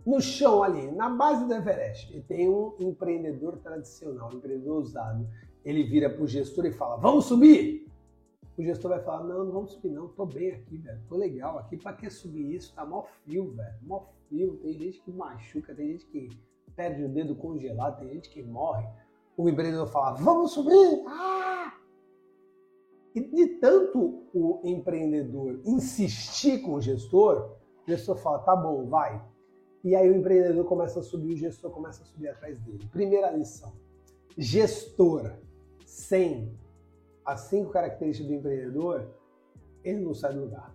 [0.05, 2.17] no chão ali, na base do Everest.
[2.17, 5.27] E tem um empreendedor tradicional, um empreendedor ousado.
[5.65, 7.91] Ele vira para o gestor e fala: Vamos subir!
[8.61, 11.59] o gestor vai falar, não, não vamos subir não, tô bem aqui, velho, tô legal
[11.59, 12.75] aqui, pra que subir isso?
[12.75, 16.29] Tá mó frio, velho, mó frio, tem gente que machuca, tem gente que
[16.77, 18.87] perde o dedo congelado, tem gente que morre.
[19.37, 21.05] O empreendedor fala, vamos subir!
[21.07, 21.80] Ah!
[23.15, 29.25] E de tanto o empreendedor insistir com o gestor, o gestor fala, tá bom, vai.
[29.83, 32.87] E aí o empreendedor começa a subir, o gestor começa a subir atrás dele.
[32.93, 33.73] Primeira lição,
[34.37, 35.33] gestor
[35.85, 36.53] sem
[37.25, 39.09] as cinco características do empreendedor,
[39.83, 40.75] ele não sai do lugar.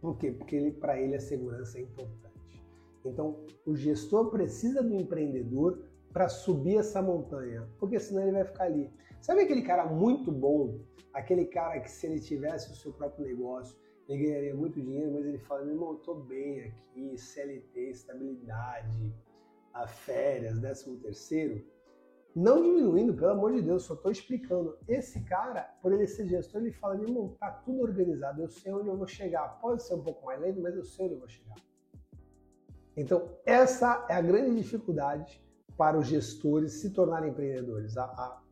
[0.00, 0.32] Por quê?
[0.32, 2.64] Porque para ele a segurança é importante.
[3.04, 3.36] Então,
[3.66, 8.90] o gestor precisa do empreendedor para subir essa montanha, porque senão ele vai ficar ali.
[9.20, 10.80] Sabe aquele cara muito bom,
[11.12, 13.76] aquele cara que se ele tivesse o seu próprio negócio,
[14.08, 19.14] ele ganharia muito dinheiro, mas ele fala, meu irmão, eu tô bem aqui, CLT, estabilidade,
[19.86, 21.64] férias, décimo terceiro,
[22.34, 24.78] não diminuindo, pelo amor de Deus, só estou explicando.
[24.86, 28.72] Esse cara, por ele ser gestor, ele fala, meu irmão, tá tudo organizado, eu sei
[28.72, 29.58] onde eu vou chegar.
[29.60, 31.56] Pode ser um pouco mais lento, mas eu sei onde eu vou chegar.
[32.96, 35.42] Então, essa é a grande dificuldade
[35.76, 38.42] para os gestores se tornarem empreendedores, a, a,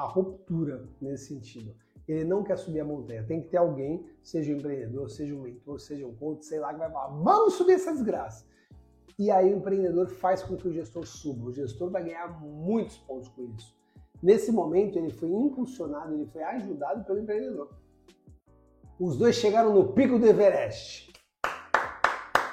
[0.00, 1.74] a ruptura nesse sentido.
[2.08, 5.42] Ele não quer subir a montanha, tem que ter alguém, seja um empreendedor, seja um
[5.42, 8.44] mentor, seja um coach, sei lá, que vai falar, vamos subir essa desgraça.
[9.18, 11.46] E aí o empreendedor faz com que o gestor suba.
[11.46, 13.76] O gestor vai ganhar muitos pontos com isso.
[14.22, 17.70] Nesse momento, ele foi impulsionado, ele foi ajudado pelo empreendedor.
[18.98, 21.12] Os dois chegaram no pico do Everest.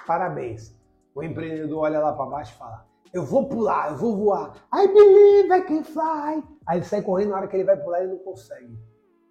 [0.05, 0.75] Parabéns.
[1.15, 2.85] O empreendedor olha lá para baixo e fala:
[3.17, 4.67] Eu vou pular, eu vou voar.
[4.71, 6.43] I believe I can fly.
[6.67, 8.77] Aí ele sai correndo, na hora que ele vai pular, ele não consegue.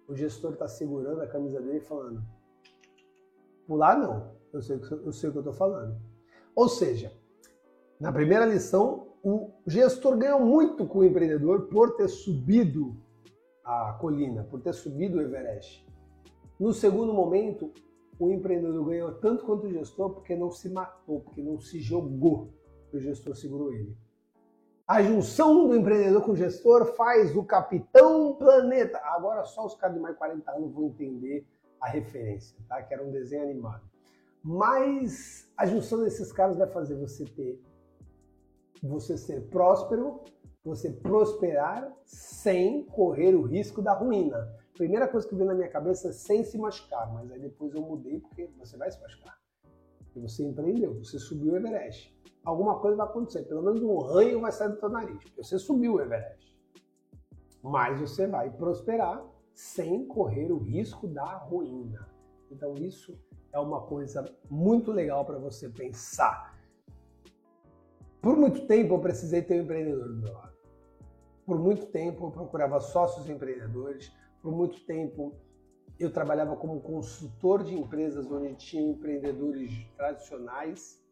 [0.09, 2.21] O gestor está segurando a camisa dele e falando:
[3.65, 5.95] Pular não, eu sei, eu sei o que eu estou falando.
[6.53, 7.13] Ou seja,
[7.97, 12.93] na primeira lição, o gestor ganhou muito com o empreendedor por ter subido
[13.63, 15.87] a colina, por ter subido o Everest.
[16.59, 17.71] No segundo momento,
[18.19, 22.49] o empreendedor ganhou tanto quanto o gestor porque não se matou, porque não se jogou.
[22.93, 23.95] O gestor segurou ele.
[24.87, 28.97] A junção do empreendedor com o gestor faz o Capitão Planeta.
[29.03, 31.45] Agora só os caras de mais de 40 anos vão entender
[31.81, 32.81] a referência, tá?
[32.81, 33.83] Que era um desenho animado.
[34.41, 37.61] Mas a junção desses caras vai fazer você ter
[38.81, 40.21] você ser próspero,
[40.63, 44.53] você prosperar sem correr o risco da ruína.
[44.73, 47.81] Primeira coisa que veio na minha cabeça é sem se machucar, mas aí depois eu
[47.81, 49.37] mudei porque você vai se machucar.
[50.15, 52.15] Você empreendeu, você subiu o Everest.
[52.43, 55.59] Alguma coisa vai acontecer, pelo menos um ranho vai sair do teu nariz, porque você
[55.59, 56.57] subiu o Everest.
[57.61, 62.07] Mas você vai prosperar sem correr o risco da ruína.
[62.49, 63.17] Então isso
[63.51, 66.55] é uma coisa muito legal para você pensar.
[68.21, 70.57] Por muito tempo eu precisei ter um empreendedor do meu lado.
[71.45, 74.11] Por muito tempo eu procurava sócios empreendedores.
[74.41, 75.33] Por muito tempo
[75.99, 81.03] eu trabalhava como consultor de empresas onde tinha empreendedores tradicionais,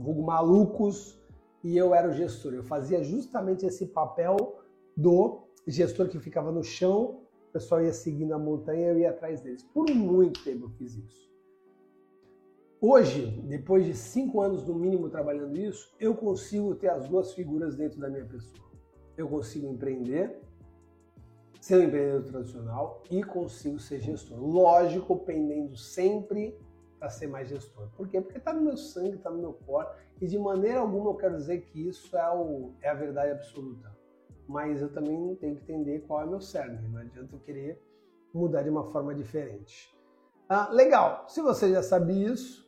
[0.00, 1.18] vulgo malucos,
[1.62, 2.54] e eu era o gestor.
[2.54, 4.36] Eu fazia justamente esse papel
[4.96, 9.40] do gestor que ficava no chão, o pessoal ia seguindo a montanha, eu ia atrás
[9.40, 9.62] deles.
[9.62, 11.26] Por muito tempo eu fiz isso.
[12.80, 17.74] Hoje, depois de cinco anos no mínimo trabalhando isso, eu consigo ter as duas figuras
[17.74, 18.64] dentro da minha pessoa.
[19.16, 20.38] Eu consigo empreender,
[21.58, 24.38] ser um empreendedor tradicional e consigo ser gestor.
[24.38, 26.56] Lógico, pendendo sempre
[26.98, 27.88] para ser mais gestor.
[27.96, 28.20] Por quê?
[28.20, 31.36] Porque está no meu sangue, está no meu corpo e de maneira alguma eu quero
[31.36, 33.94] dizer que isso é, o, é a verdade absoluta.
[34.48, 36.88] Mas eu também tenho que entender qual é o meu cerne.
[36.88, 37.82] Não adianta eu querer
[38.32, 39.94] mudar de uma forma diferente.
[40.48, 42.66] Ah, legal, se você já sabe isso,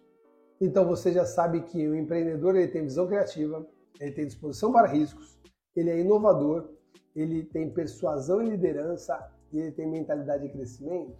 [0.60, 3.64] então você já sabe que o empreendedor ele tem visão criativa,
[4.00, 5.38] ele tem disposição para riscos,
[5.76, 6.70] ele é inovador,
[7.14, 11.16] ele tem persuasão e liderança e ele tem mentalidade de crescimento,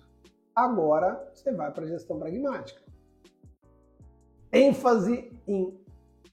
[0.55, 2.88] agora você vai para a gestão pragmática.
[4.53, 5.79] Ênfase em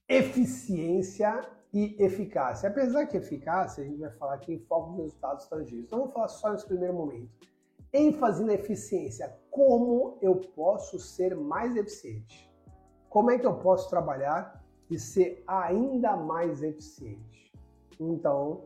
[0.07, 2.69] eficiência e eficácia.
[2.69, 5.85] Apesar que eficácia, a gente vai falar aqui em foco nos resultados tangíveis.
[5.85, 7.29] Então, vamos falar só nesse primeiro momento.
[7.91, 9.37] ênfase na eficiência.
[9.49, 12.49] Como eu posso ser mais eficiente?
[13.09, 17.51] Como é que eu posso trabalhar e ser ainda mais eficiente?
[17.99, 18.65] Então,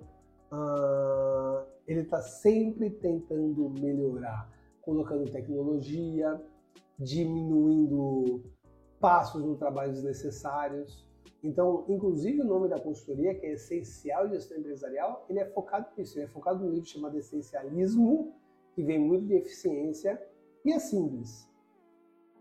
[0.51, 4.49] uh, ele está sempre tentando melhorar,
[4.81, 6.41] colocando tecnologia,
[6.97, 8.43] diminuindo
[8.99, 11.07] passos no trabalho desnecessários.
[11.43, 16.17] Então, inclusive o nome da consultoria, que é Essencial Gestão Empresarial, ele é focado nisso,
[16.17, 18.33] ele é focado num livro chamado Essencialismo,
[18.73, 20.21] que vem muito de eficiência,
[20.65, 21.49] e é simples.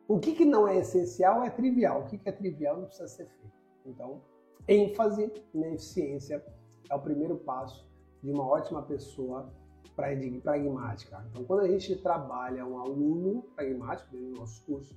[0.09, 3.09] O que, que não é essencial é trivial, o que, que é trivial não precisa
[3.09, 3.53] ser feito.
[3.85, 4.23] Então,
[4.67, 6.43] ênfase na eficiência
[6.89, 7.87] é o primeiro passo
[8.23, 9.53] de uma ótima pessoa
[9.95, 11.27] pragmática.
[11.31, 14.97] Então, quando a gente trabalha um aluno pragmático dentro dos nossos cursos,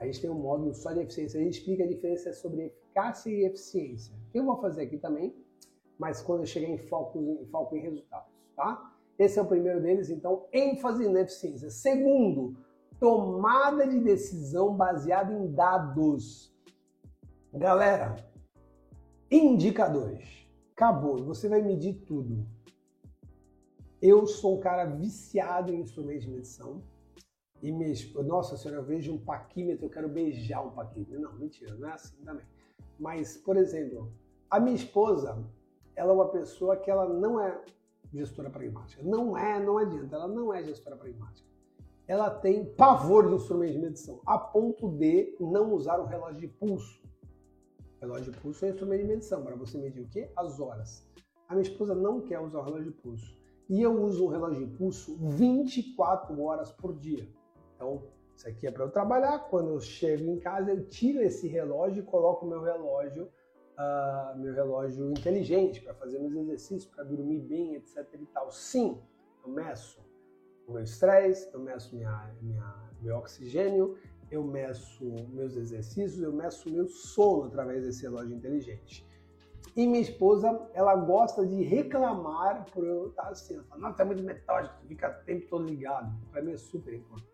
[0.00, 1.38] a gente tem um módulo só de eficiência.
[1.38, 4.14] A gente explica a diferença sobre eficácia e eficiência.
[4.32, 5.36] Eu vou fazer aqui também,
[5.98, 8.96] mas quando eu chegar em foco em, foco em resultados, tá?
[9.18, 11.68] Esse é o primeiro deles, então, ênfase na eficiência.
[11.68, 12.56] Segundo,
[12.98, 16.50] tomada de decisão baseada em dados.
[17.52, 18.16] Galera,
[19.30, 20.48] indicadores.
[20.72, 22.46] Acabou, você vai medir tudo.
[24.00, 26.82] Eu sou um cara viciado em instrumentos de medição.
[27.62, 27.92] E me,
[28.24, 31.20] nossa senhora, eu vejo um paquímetro, eu quero beijar um paquímetro.
[31.20, 32.46] Não, mentira, não é assim também.
[32.98, 34.12] Mas, por exemplo,
[34.50, 35.44] a minha esposa,
[35.94, 37.62] ela é uma pessoa que ela não é
[38.12, 39.02] gestora pragmática.
[39.02, 41.48] Não é, não adianta, ela não é gestora pragmática.
[42.06, 46.48] Ela tem pavor de instrumentos de medição, a ponto de não usar o relógio de
[46.48, 47.00] pulso.
[48.00, 50.30] Relógio de pulso é um instrumento de medição, para você medir o quê?
[50.36, 51.08] As horas.
[51.46, 53.38] A minha esposa não quer usar o relógio de pulso.
[53.68, 57.28] E eu uso o relógio de pulso 24 horas por dia.
[57.80, 58.02] Então,
[58.36, 59.38] isso aqui é para eu trabalhar.
[59.48, 64.52] Quando eu chego em casa, eu tiro esse relógio e coloco meu relógio, uh, meu
[64.52, 68.06] relógio inteligente para fazer meus exercícios, para dormir bem, etc.
[68.20, 68.50] E tal.
[68.50, 69.00] Sim,
[69.42, 69.98] eu meço
[70.68, 73.96] o meu estresse, eu meço minha, minha, meu oxigênio,
[74.30, 79.08] eu meço meus exercícios, eu meço meu sono através desse relógio inteligente.
[79.74, 83.54] E minha esposa, ela gosta de reclamar por eu estar assim.
[83.54, 86.14] Ela fala, não, tá muito metódico, fica o tempo todo ligado.
[86.30, 87.29] Para mim é super importante.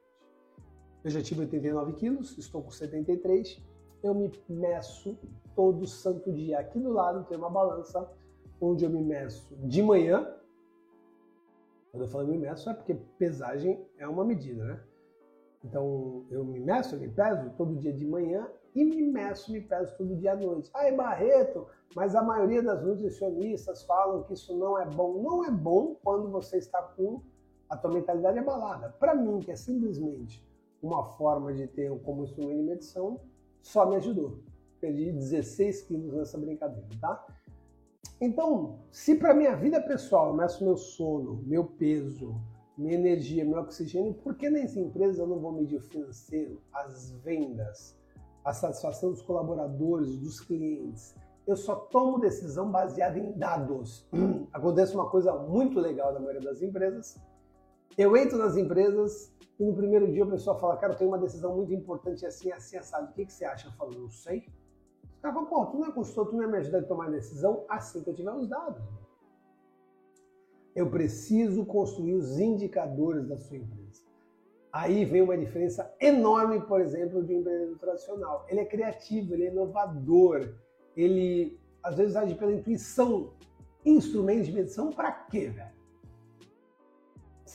[1.06, 3.62] Eu já tive 89 quilos, estou com 73.
[4.02, 5.16] Eu me meço
[5.54, 6.58] todo santo dia.
[6.58, 8.10] Aqui do lado tem uma balança
[8.60, 10.34] onde eu me meço de manhã.
[11.92, 14.80] Quando eu falo me meço é porque pesagem é uma medida, né?
[15.64, 19.60] Então, eu me meço, eu me peso todo dia de manhã e me meço, me
[19.60, 20.72] peso todo dia à noite.
[20.74, 25.22] Ai, Barreto, mas a maioria das nutricionistas falam que isso não é bom.
[25.22, 27.22] Não é bom quando você está com
[27.70, 28.88] a tua mentalidade abalada.
[28.98, 30.44] Para mim, que é simplesmente
[30.86, 33.20] uma forma de ter como instrumento de medição,
[33.62, 34.40] só me ajudou.
[34.80, 37.26] Perdi 16 quilos nessa brincadeira, tá?
[38.20, 42.34] Então, se para minha vida pessoal eu meço meu sono, meu peso,
[42.76, 47.10] minha energia, meu oxigênio, por que nessa empresa eu não vou medir o financeiro, as
[47.22, 47.98] vendas,
[48.44, 51.14] a satisfação dos colaboradores, dos clientes?
[51.46, 54.08] Eu só tomo decisão baseada em dados.
[54.52, 57.20] Acontece uma coisa muito legal da maioria das empresas.
[57.96, 61.18] Eu entro nas empresas e no primeiro dia o pessoal fala, cara, eu tenho uma
[61.18, 63.10] decisão muito importante assim, assim, assado.
[63.10, 63.68] O que, que você acha?
[63.68, 64.46] Eu falo, não sei.
[65.14, 67.10] Os caras falam, pô, tu não é consultor, tu não é me ajudar a tomar
[67.10, 68.82] decisão assim que eu tiver os dados.
[70.74, 74.04] Eu preciso construir os indicadores da sua empresa.
[74.70, 78.44] Aí vem uma diferença enorme, por exemplo, de um empreendedor tradicional.
[78.46, 80.54] Ele é criativo, ele é inovador,
[80.94, 83.32] ele às vezes age pela intuição.
[83.86, 85.75] Instrumentos de medição para quê, velho?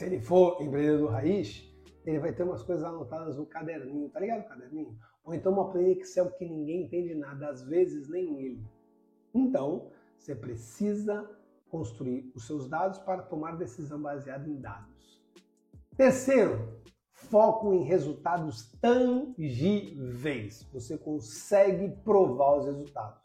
[0.01, 1.63] Se ele for empreendedor raiz,
[2.03, 4.47] ele vai ter umas coisas anotadas no caderninho, tá ligado?
[4.47, 4.97] Caderninho?
[5.23, 8.65] Ou então uma planilha Excel que ninguém entende nada, às vezes nem ele.
[9.31, 11.29] Então, você precisa
[11.69, 15.21] construir os seus dados para tomar decisão baseada em dados.
[15.95, 16.81] Terceiro,
[17.13, 20.63] foco em resultados tangíveis.
[20.73, 23.20] Você consegue provar os resultados.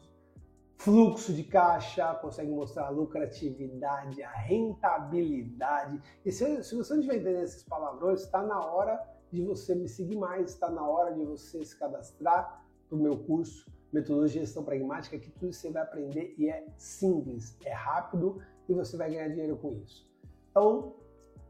[0.76, 6.00] Fluxo de caixa, consegue mostrar a lucratividade, a rentabilidade.
[6.24, 9.00] E se, se você não estiver entendendo esses palavrões, está na hora
[9.32, 13.18] de você me seguir mais, está na hora de você se cadastrar para o meu
[13.18, 18.74] curso Metodologia Gestão Pragmática, que tudo você vai aprender e é simples, é rápido e
[18.74, 20.06] você vai ganhar dinheiro com isso.
[20.50, 20.94] Então,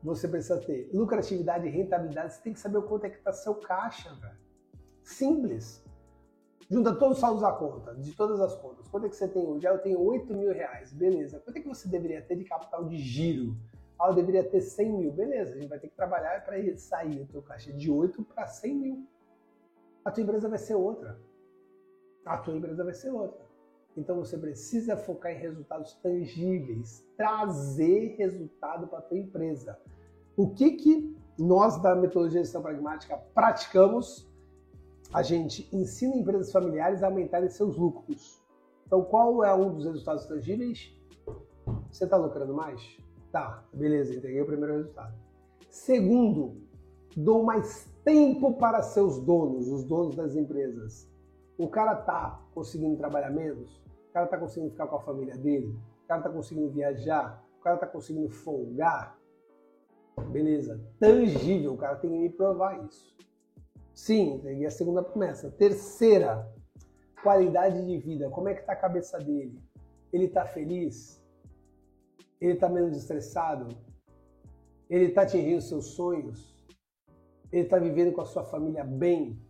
[0.02, 3.32] você precisa ter lucratividade e rentabilidade, você tem que saber o quanto é que está
[3.32, 4.38] seu caixa, velho.
[5.02, 5.85] Simples.
[6.68, 8.88] Junta todos os saldos da conta, de todas as contas.
[8.88, 9.66] Quanto é que você tem hoje?
[9.66, 11.38] Ah, eu tenho 8 mil reais, beleza.
[11.38, 13.56] Quanto é que você deveria ter de capital de giro?
[13.98, 15.54] Ah, eu deveria ter 100 mil, beleza.
[15.54, 18.74] A gente vai ter que trabalhar para sair o teu caixa de 8 para 100
[18.74, 19.06] mil.
[20.04, 21.18] A tua empresa vai ser outra.
[22.24, 23.46] A tua empresa vai ser outra.
[23.96, 29.78] Então você precisa focar em resultados tangíveis, trazer resultado para a tua empresa.
[30.36, 34.28] O que, que nós da metodologia de gestão pragmática praticamos?
[35.12, 38.42] A gente ensina empresas familiares a aumentarem seus lucros.
[38.86, 40.94] Então qual é um dos resultados tangíveis?
[41.90, 42.98] Você está lucrando mais?
[43.32, 45.14] Tá, beleza, entreguei o primeiro resultado.
[45.68, 46.56] Segundo,
[47.16, 51.08] dou mais tempo para seus donos, os donos das empresas.
[51.58, 53.86] O cara tá conseguindo trabalhar menos?
[54.16, 57.76] cara está conseguindo ficar com a família dele, o cara está conseguindo viajar, o cara
[57.76, 59.18] está conseguindo folgar,
[60.30, 63.14] beleza, tangível, o cara tem que me provar isso.
[63.96, 65.50] Sim, peguei a segunda promessa.
[65.50, 66.46] Terceira,
[67.22, 68.28] qualidade de vida.
[68.28, 69.58] Como é que está a cabeça dele?
[70.12, 71.24] Ele está feliz?
[72.40, 73.76] Ele está menos estressado?
[74.90, 76.54] Ele está atingindo seus sonhos?
[77.50, 79.40] Ele está vivendo com a sua família bem?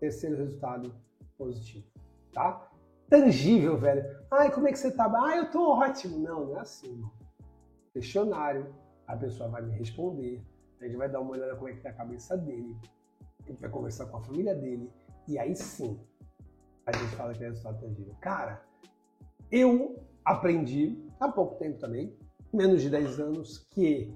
[0.00, 0.94] Terceiro resultado
[1.36, 1.86] positivo,
[2.32, 2.70] tá?
[3.10, 4.04] tangível, velho.
[4.30, 5.12] Ai, como é que você tá?
[5.12, 6.18] Ah, eu tô ótimo.
[6.18, 7.04] Não, não é assim.
[7.92, 8.72] Questionário,
[9.06, 10.40] a pessoa vai me responder,
[10.80, 12.76] a gente vai dar uma olhada como é que tá a cabeça dele,
[13.50, 14.90] gente vai conversar com a família dele,
[15.26, 15.98] e aí sim
[16.86, 18.14] a gente fala que é resultado tangível.
[18.20, 18.64] Cara,
[19.50, 22.16] eu aprendi há pouco tempo também,
[22.52, 24.12] menos de 10 anos, que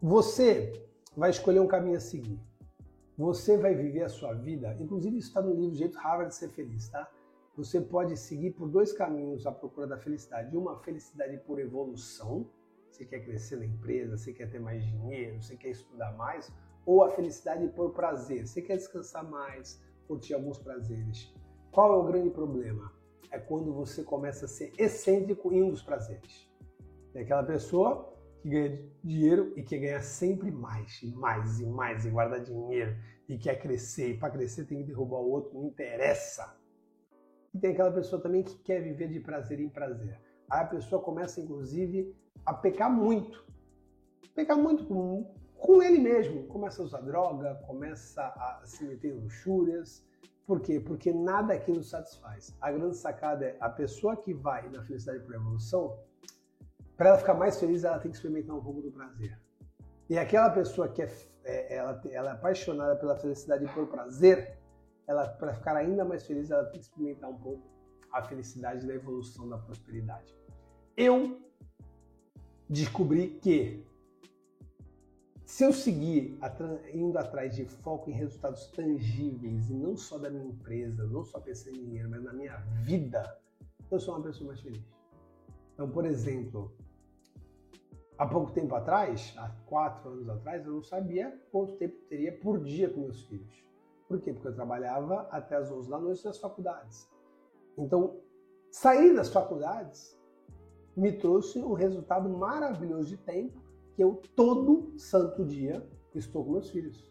[0.00, 0.72] você
[1.16, 2.40] vai escolher um caminho a seguir.
[3.16, 6.48] Você vai viver a sua vida, inclusive isso está no livro Jeito Harvard de Ser
[6.48, 7.08] Feliz, tá?
[7.56, 10.56] você pode seguir por dois caminhos à procura da felicidade.
[10.56, 12.46] Uma, felicidade por evolução.
[12.90, 16.50] Você quer crescer na empresa, você quer ter mais dinheiro, você quer estudar mais.
[16.86, 18.46] Ou a felicidade por prazer.
[18.46, 21.32] Você quer descansar mais, curtir alguns prazeres.
[21.70, 22.92] Qual é o grande problema?
[23.30, 26.50] É quando você começa a ser excêntrico em um dos prazeres.
[27.14, 28.12] É aquela pessoa
[28.42, 32.96] que ganha dinheiro e quer ganhar sempre mais, e mais, e mais, e guardar dinheiro,
[33.28, 36.56] e quer crescer, e para crescer tem que derrubar o outro, não interessa.
[37.54, 40.20] E tem aquela pessoa também que quer viver de prazer em prazer.
[40.48, 42.14] Aí a pessoa começa, inclusive,
[42.44, 43.44] a pecar muito.
[44.34, 46.44] Pecar muito com, com ele mesmo.
[46.44, 50.04] Começa a usar droga, começa a se meter em luxúrias.
[50.46, 50.80] Por quê?
[50.80, 52.56] Porque nada aquilo satisfaz.
[52.60, 55.96] A grande sacada é a pessoa que vai na felicidade por evolução,
[56.96, 59.38] para ela ficar mais feliz, ela tem que experimentar um pouco do prazer.
[60.08, 61.08] E aquela pessoa que é,
[61.44, 64.58] é ela, ela é apaixonada pela felicidade por prazer,
[65.06, 67.62] ela para ficar ainda mais feliz, ela tem que experimentar um pouco
[68.12, 70.34] a felicidade da evolução da prosperidade.
[70.96, 71.40] Eu
[72.68, 73.86] descobri que
[75.50, 76.38] se eu seguir
[76.94, 81.40] indo atrás de foco em resultados tangíveis e não só da minha empresa, não só
[81.40, 83.36] pensando em dinheiro, mas na minha vida,
[83.90, 84.80] eu sou uma pessoa mais feliz.
[85.74, 86.72] Então, por exemplo,
[88.16, 92.62] há pouco tempo atrás, há quatro anos atrás, eu não sabia quanto tempo teria por
[92.62, 93.66] dia com meus filhos.
[94.06, 94.32] Por quê?
[94.32, 97.10] Porque eu trabalhava até as 11 da noite nas faculdades.
[97.76, 98.20] Então,
[98.70, 100.16] sair das faculdades
[100.96, 103.69] me trouxe um resultado maravilhoso de tempo
[104.00, 107.08] eu todo santo dia estou com meus filhos.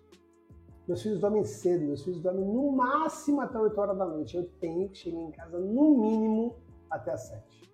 [0.88, 4.36] Meus filhos dormem cedo, meus filhos dormem no máximo até 8 horas da noite.
[4.36, 6.56] Eu tenho que chegar em casa no mínimo
[6.90, 7.72] até as 7.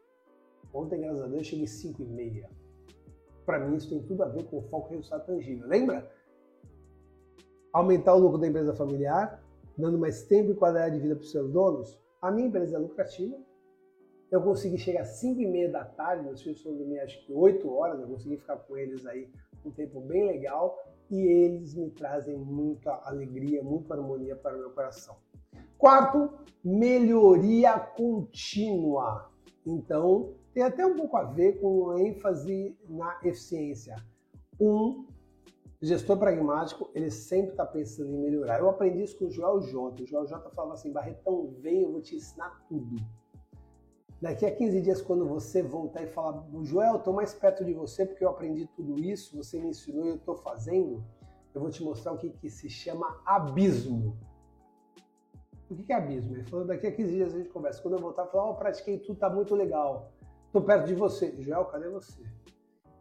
[0.74, 2.50] Ontem, graças a Deus, eu cheguei às 5 e meia.
[3.46, 5.68] Para mim, isso tem tudo a ver com o foco e resultado tangível.
[5.68, 6.12] Lembra?
[7.76, 9.44] aumentar o lucro da empresa familiar,
[9.78, 12.80] dando mais tempo e qualidade de vida para os seus donos, a minha empresa é
[12.80, 13.36] lucrativa.
[14.32, 17.34] Eu consegui chegar às 5 e meia da tarde, meus filhos foram dormir acho que
[17.34, 19.30] 8 horas, eu consegui ficar com eles aí
[19.64, 20.78] um tempo bem legal
[21.10, 25.16] e eles me trazem muita alegria, muita harmonia para o meu coração.
[25.78, 26.32] Quarto,
[26.64, 29.30] melhoria contínua.
[29.66, 33.96] Então, tem até um pouco a ver com ênfase na eficiência.
[34.60, 35.06] Um
[35.82, 38.60] gestor pragmático, ele sempre está pensando em melhorar.
[38.60, 40.04] Eu aprendi isso com o Joel J.
[40.04, 42.96] O Joel J falava assim, Barretão, vem, eu vou te ensinar tudo.
[44.26, 48.08] Daqui a 15 dias, quando você voltar e falar, Joel, estou mais perto de você
[48.08, 51.06] porque eu aprendi tudo isso, você me ensinou e eu estou fazendo,
[51.54, 54.18] eu vou te mostrar o que, que se chama abismo.
[55.70, 56.34] O que, que é abismo?
[56.34, 57.80] Ele falou, daqui a 15 dias a gente conversa.
[57.84, 60.12] Quando eu voltar, falar, oh, pratiquei tudo, tá muito legal.
[60.48, 61.40] Estou perto de você.
[61.40, 62.24] Joel, cadê você?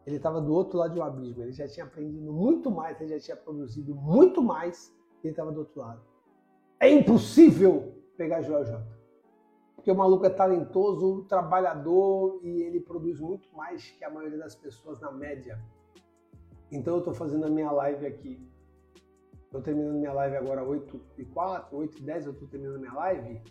[0.06, 1.42] Ele estava do outro lado um abismo.
[1.42, 5.60] Ele já tinha aprendido muito mais, ele já tinha produzido muito mais ele estava do
[5.60, 6.02] outro lado.
[6.78, 8.93] É impossível pegar Joel J.
[9.84, 14.54] Porque o maluco é talentoso, trabalhador e ele produz muito mais que a maioria das
[14.54, 15.62] pessoas na média.
[16.72, 18.50] Então eu estou fazendo a minha live aqui.
[19.44, 22.94] Estou terminando minha live agora 8 e 4, 8 e 10 eu estou terminando minha
[22.94, 23.42] live.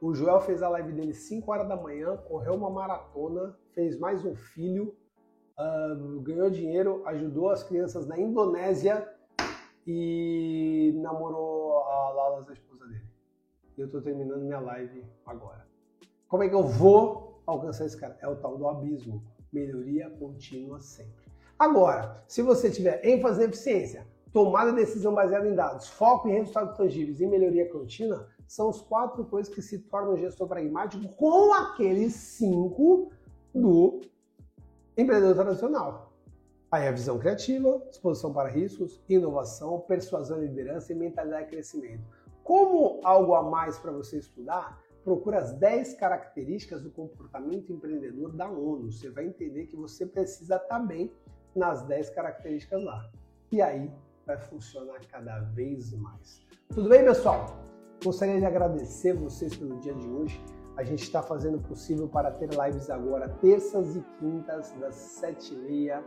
[0.00, 4.24] O Joel fez a live dele 5 horas da manhã, correu uma maratona, fez mais
[4.24, 4.94] um filho,
[5.58, 9.12] uh, ganhou dinheiro, ajudou as crianças na Indonésia
[9.84, 13.10] e namorou a Lalas, a esposa dele.
[13.76, 15.69] Eu estou terminando minha live agora.
[16.30, 18.16] Como é que eu vou alcançar esse cara?
[18.22, 19.20] É o tal do abismo.
[19.52, 21.28] Melhoria contínua sempre.
[21.58, 26.34] Agora, se você tiver ênfase na eficiência, tomada de decisão baseada em dados, foco em
[26.34, 31.52] resultados tangíveis e melhoria contínua, são os quatro coisas que se tornam gestor pragmático com
[31.52, 33.10] aqueles cinco
[33.52, 34.00] do
[34.96, 36.12] empreendedor tradicional.
[36.70, 42.04] Aí a visão criativa, exposição para riscos, inovação, persuasão e liderança e mentalidade de crescimento.
[42.44, 48.48] Como algo a mais para você estudar, procura as 10 características do comportamento empreendedor da
[48.48, 48.92] ONU.
[48.92, 51.10] Você vai entender que você precisa estar bem
[51.54, 53.10] nas 10 características lá.
[53.50, 53.90] E aí
[54.26, 56.46] vai funcionar cada vez mais.
[56.68, 57.46] Tudo bem, pessoal?
[58.04, 60.42] Gostaria de agradecer vocês pelo dia de hoje.
[60.76, 66.02] A gente está fazendo o possível para ter lives agora, terças e quintas, das 7h30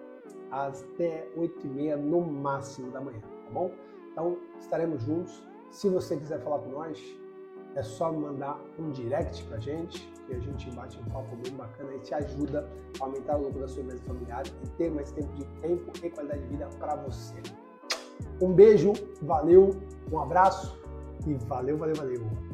[0.49, 3.71] até 8h30 no máximo da manhã, tá bom?
[4.11, 5.43] Então, estaremos juntos.
[5.69, 6.99] Se você quiser falar com nós,
[7.75, 11.93] é só mandar um direct pra gente, que a gente bate um papo bem bacana
[11.95, 12.69] e te ajuda
[12.99, 16.09] a aumentar o lucro da sua empresa familiar e ter mais tempo de tempo e
[16.09, 17.35] qualidade de vida para você.
[18.41, 19.71] Um beijo, valeu,
[20.11, 20.79] um abraço
[21.27, 22.52] e valeu, valeu, valeu.